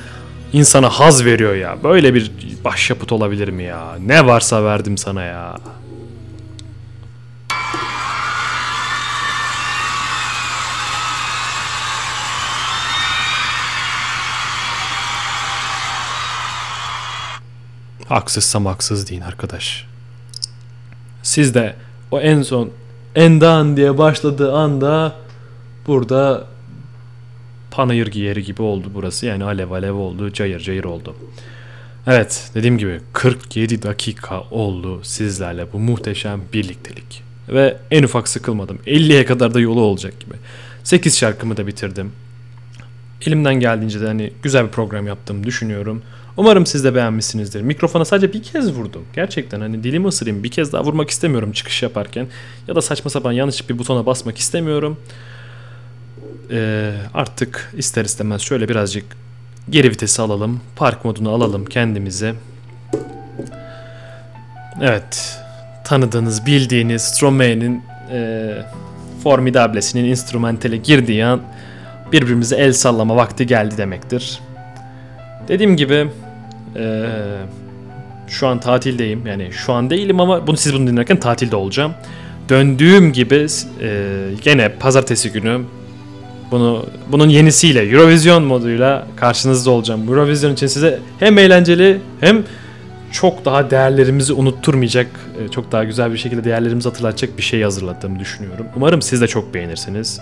insana 0.57 0.91
haz 0.91 1.25
veriyor 1.25 1.55
ya. 1.55 1.83
Böyle 1.83 2.15
bir 2.15 2.33
başyapıt 2.65 3.13
olabilir 3.13 3.49
mi 3.49 3.63
ya? 3.63 3.97
Ne 4.07 4.27
varsa 4.27 4.65
verdim 4.65 4.99
sana 4.99 5.23
ya. 5.23 5.57
Haksızsam 18.09 18.67
haksız 18.67 19.11
deyin 19.11 19.21
arkadaş. 19.21 19.87
Siz 21.23 21.55
de 21.55 21.77
o 22.11 22.21
en 22.21 22.43
son 22.43 22.71
endan 23.15 23.77
diye 23.77 23.99
başladığı 23.99 24.53
anda 24.53 25.13
burada 25.87 26.45
panayır 27.77 28.15
yeri 28.15 28.45
gibi 28.45 28.63
oldu 28.63 28.91
burası. 28.95 29.27
Yani 29.27 29.45
alev 29.45 29.71
alev 29.71 29.93
oldu, 29.93 30.33
cayır 30.33 30.61
cayır 30.61 30.85
oldu. 30.85 31.17
Evet, 32.07 32.51
dediğim 32.55 32.79
gibi 32.79 33.01
47 33.13 33.83
dakika 33.83 34.41
oldu 34.41 35.01
sizlerle 35.03 35.73
bu 35.73 35.79
muhteşem 35.79 36.41
birliktelik. 36.53 37.23
Ve 37.49 37.77
en 37.91 38.03
ufak 38.03 38.29
sıkılmadım. 38.29 38.79
50'ye 38.87 39.25
kadar 39.25 39.55
da 39.55 39.61
yolu 39.61 39.81
olacak 39.81 40.21
gibi. 40.21 40.35
8 40.85 41.19
şarkımı 41.19 41.57
da 41.57 41.67
bitirdim. 41.67 42.13
Elimden 43.27 43.55
geldiğince 43.55 44.01
de 44.01 44.07
hani 44.07 44.33
güzel 44.43 44.67
bir 44.67 44.71
program 44.71 45.07
yaptığımı 45.07 45.45
düşünüyorum. 45.45 46.03
Umarım 46.37 46.67
siz 46.67 46.85
de 46.85 46.95
beğenmişsinizdir. 46.95 47.61
Mikrofona 47.61 48.05
sadece 48.05 48.33
bir 48.33 48.43
kez 48.43 48.73
vurdum. 48.73 49.05
Gerçekten 49.15 49.61
hani 49.61 49.85
dilimi 49.85 50.07
ısırayım. 50.07 50.45
Bir 50.45 50.51
kez 50.51 50.73
daha 50.73 50.85
vurmak 50.85 51.11
istemiyorum 51.11 51.53
çıkış 51.53 51.83
yaparken. 51.83 52.27
Ya 52.69 52.75
da 52.75 52.83
saçma 52.83 53.11
sapan 53.11 53.33
yanlış 53.33 53.71
bir 53.71 53.79
butona 53.79 54.07
basmak 54.07 54.39
istemiyorum. 54.39 54.97
Ee, 56.51 56.93
artık 57.15 57.73
ister 57.77 58.05
istemez 58.05 58.43
şöyle 58.43 58.69
birazcık 58.69 59.05
geri 59.71 59.91
vitesi 59.91 60.23
alalım. 60.23 60.61
Park 60.77 61.05
modunu 61.05 61.31
alalım 61.31 61.65
kendimize. 61.65 62.35
Evet. 64.81 65.39
Tanıdığınız, 65.85 66.47
bildiğiniz 66.47 67.03
Stromae'nin 67.03 67.83
e, 68.13 68.53
Formidables'inin 69.23 70.05
instrumentale 70.05 70.77
girdiği 70.77 71.25
an 71.25 71.41
birbirimize 72.13 72.57
el 72.57 72.73
sallama 72.73 73.17
vakti 73.17 73.47
geldi 73.47 73.77
demektir. 73.77 74.41
Dediğim 75.49 75.77
gibi 75.77 76.11
e, 76.77 77.05
şu 78.29 78.47
an 78.47 78.61
tatildeyim. 78.61 79.27
Yani 79.27 79.53
şu 79.53 79.73
an 79.73 79.91
değilim 79.91 80.21
ama 80.21 80.47
bunu 80.47 80.57
siz 80.57 80.75
bunu 80.75 80.87
dinlerken 80.87 81.21
tatilde 81.21 81.57
olacağım. 81.57 81.95
Döndüğüm 82.49 83.13
gibi 83.13 83.47
e, 83.81 84.11
gene 84.43 84.69
pazartesi 84.69 85.33
günü 85.33 85.61
bunu 86.51 86.87
bunun 87.13 87.29
yenisiyle 87.29 87.83
Eurovision 87.83 88.43
moduyla 88.43 89.07
karşınızda 89.17 89.71
olacağım. 89.71 90.09
Eurovision 90.09 90.53
için 90.53 90.67
size 90.67 90.99
hem 91.19 91.39
eğlenceli 91.39 92.01
hem 92.21 92.45
çok 93.13 93.45
daha 93.45 93.71
değerlerimizi 93.71 94.33
unutturmayacak, 94.33 95.07
e, 95.45 95.49
çok 95.49 95.73
daha 95.73 95.85
güzel 95.85 96.13
bir 96.13 96.19
şekilde 96.19 96.45
değerlerimizi 96.45 96.89
hatırlatacak 96.89 97.39
bir 97.39 97.43
şey 97.43 97.63
hazırladığımı 97.63 98.19
düşünüyorum. 98.19 98.67
Umarım 98.77 99.03
siz 99.03 99.21
de 99.21 99.27
çok 99.27 99.55
beğenirsiniz. 99.55 100.21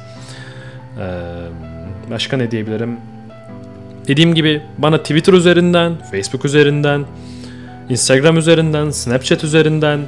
Başka 2.10 2.36
ne 2.36 2.50
diyebilirim? 2.50 2.96
Dediğim 4.08 4.34
gibi 4.34 4.62
bana 4.78 4.98
Twitter 4.98 5.32
üzerinden, 5.32 5.92
Facebook 6.10 6.44
üzerinden, 6.44 7.04
Instagram 7.88 8.38
üzerinden, 8.38 8.90
Snapchat 8.90 9.44
üzerinden, 9.44 10.00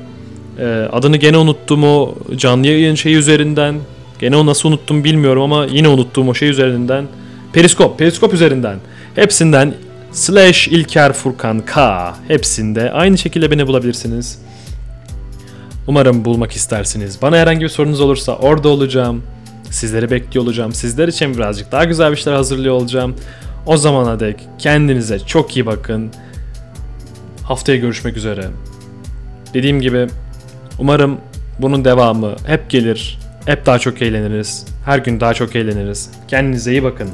adını 0.92 1.16
gene 1.16 1.36
unuttum 1.36 1.84
o 1.84 2.14
canlı 2.36 2.66
yayın 2.66 2.94
şeyi 2.94 3.16
üzerinden, 3.16 3.74
gene 4.20 4.36
o 4.36 4.46
nasıl 4.46 4.68
unuttum 4.68 5.04
bilmiyorum 5.04 5.42
ama 5.42 5.64
yine 5.64 5.88
unuttuğum 5.88 6.28
o 6.28 6.34
şey 6.34 6.48
üzerinden, 6.48 7.06
Periskop, 7.52 7.98
Periskop 7.98 8.34
üzerinden, 8.34 8.78
hepsinden 9.14 9.74
slash 10.12 10.68
İlker 10.68 11.12
Furkan 11.12 11.60
K 11.60 12.14
hepsinde 12.28 12.92
aynı 12.92 13.18
şekilde 13.18 13.50
beni 13.50 13.66
bulabilirsiniz. 13.66 14.38
Umarım 15.86 16.24
bulmak 16.24 16.52
istersiniz. 16.52 17.22
Bana 17.22 17.36
herhangi 17.36 17.60
bir 17.60 17.68
sorunuz 17.68 18.00
olursa 18.00 18.36
orada 18.36 18.68
olacağım. 18.68 19.22
Sizleri 19.70 20.10
bekliyor 20.10 20.44
olacağım. 20.44 20.72
Sizler 20.72 21.08
için 21.08 21.34
birazcık 21.34 21.72
daha 21.72 21.84
güzel 21.84 22.10
bir 22.10 22.16
şeyler 22.16 22.36
hazırlıyor 22.36 22.74
olacağım. 22.74 23.16
O 23.66 23.76
zamana 23.76 24.20
dek 24.20 24.36
kendinize 24.58 25.18
çok 25.18 25.56
iyi 25.56 25.66
bakın. 25.66 26.10
Haftaya 27.42 27.78
görüşmek 27.78 28.16
üzere. 28.16 28.46
Dediğim 29.54 29.80
gibi 29.80 30.06
umarım 30.78 31.18
bunun 31.58 31.84
devamı 31.84 32.36
hep 32.46 32.70
gelir. 32.70 33.18
Hep 33.46 33.66
daha 33.66 33.78
çok 33.78 34.02
eğleniriz. 34.02 34.66
Her 34.84 34.98
gün 34.98 35.20
daha 35.20 35.34
çok 35.34 35.56
eğleniriz. 35.56 36.10
Kendinize 36.28 36.70
iyi 36.70 36.82
bakın. 36.82 37.08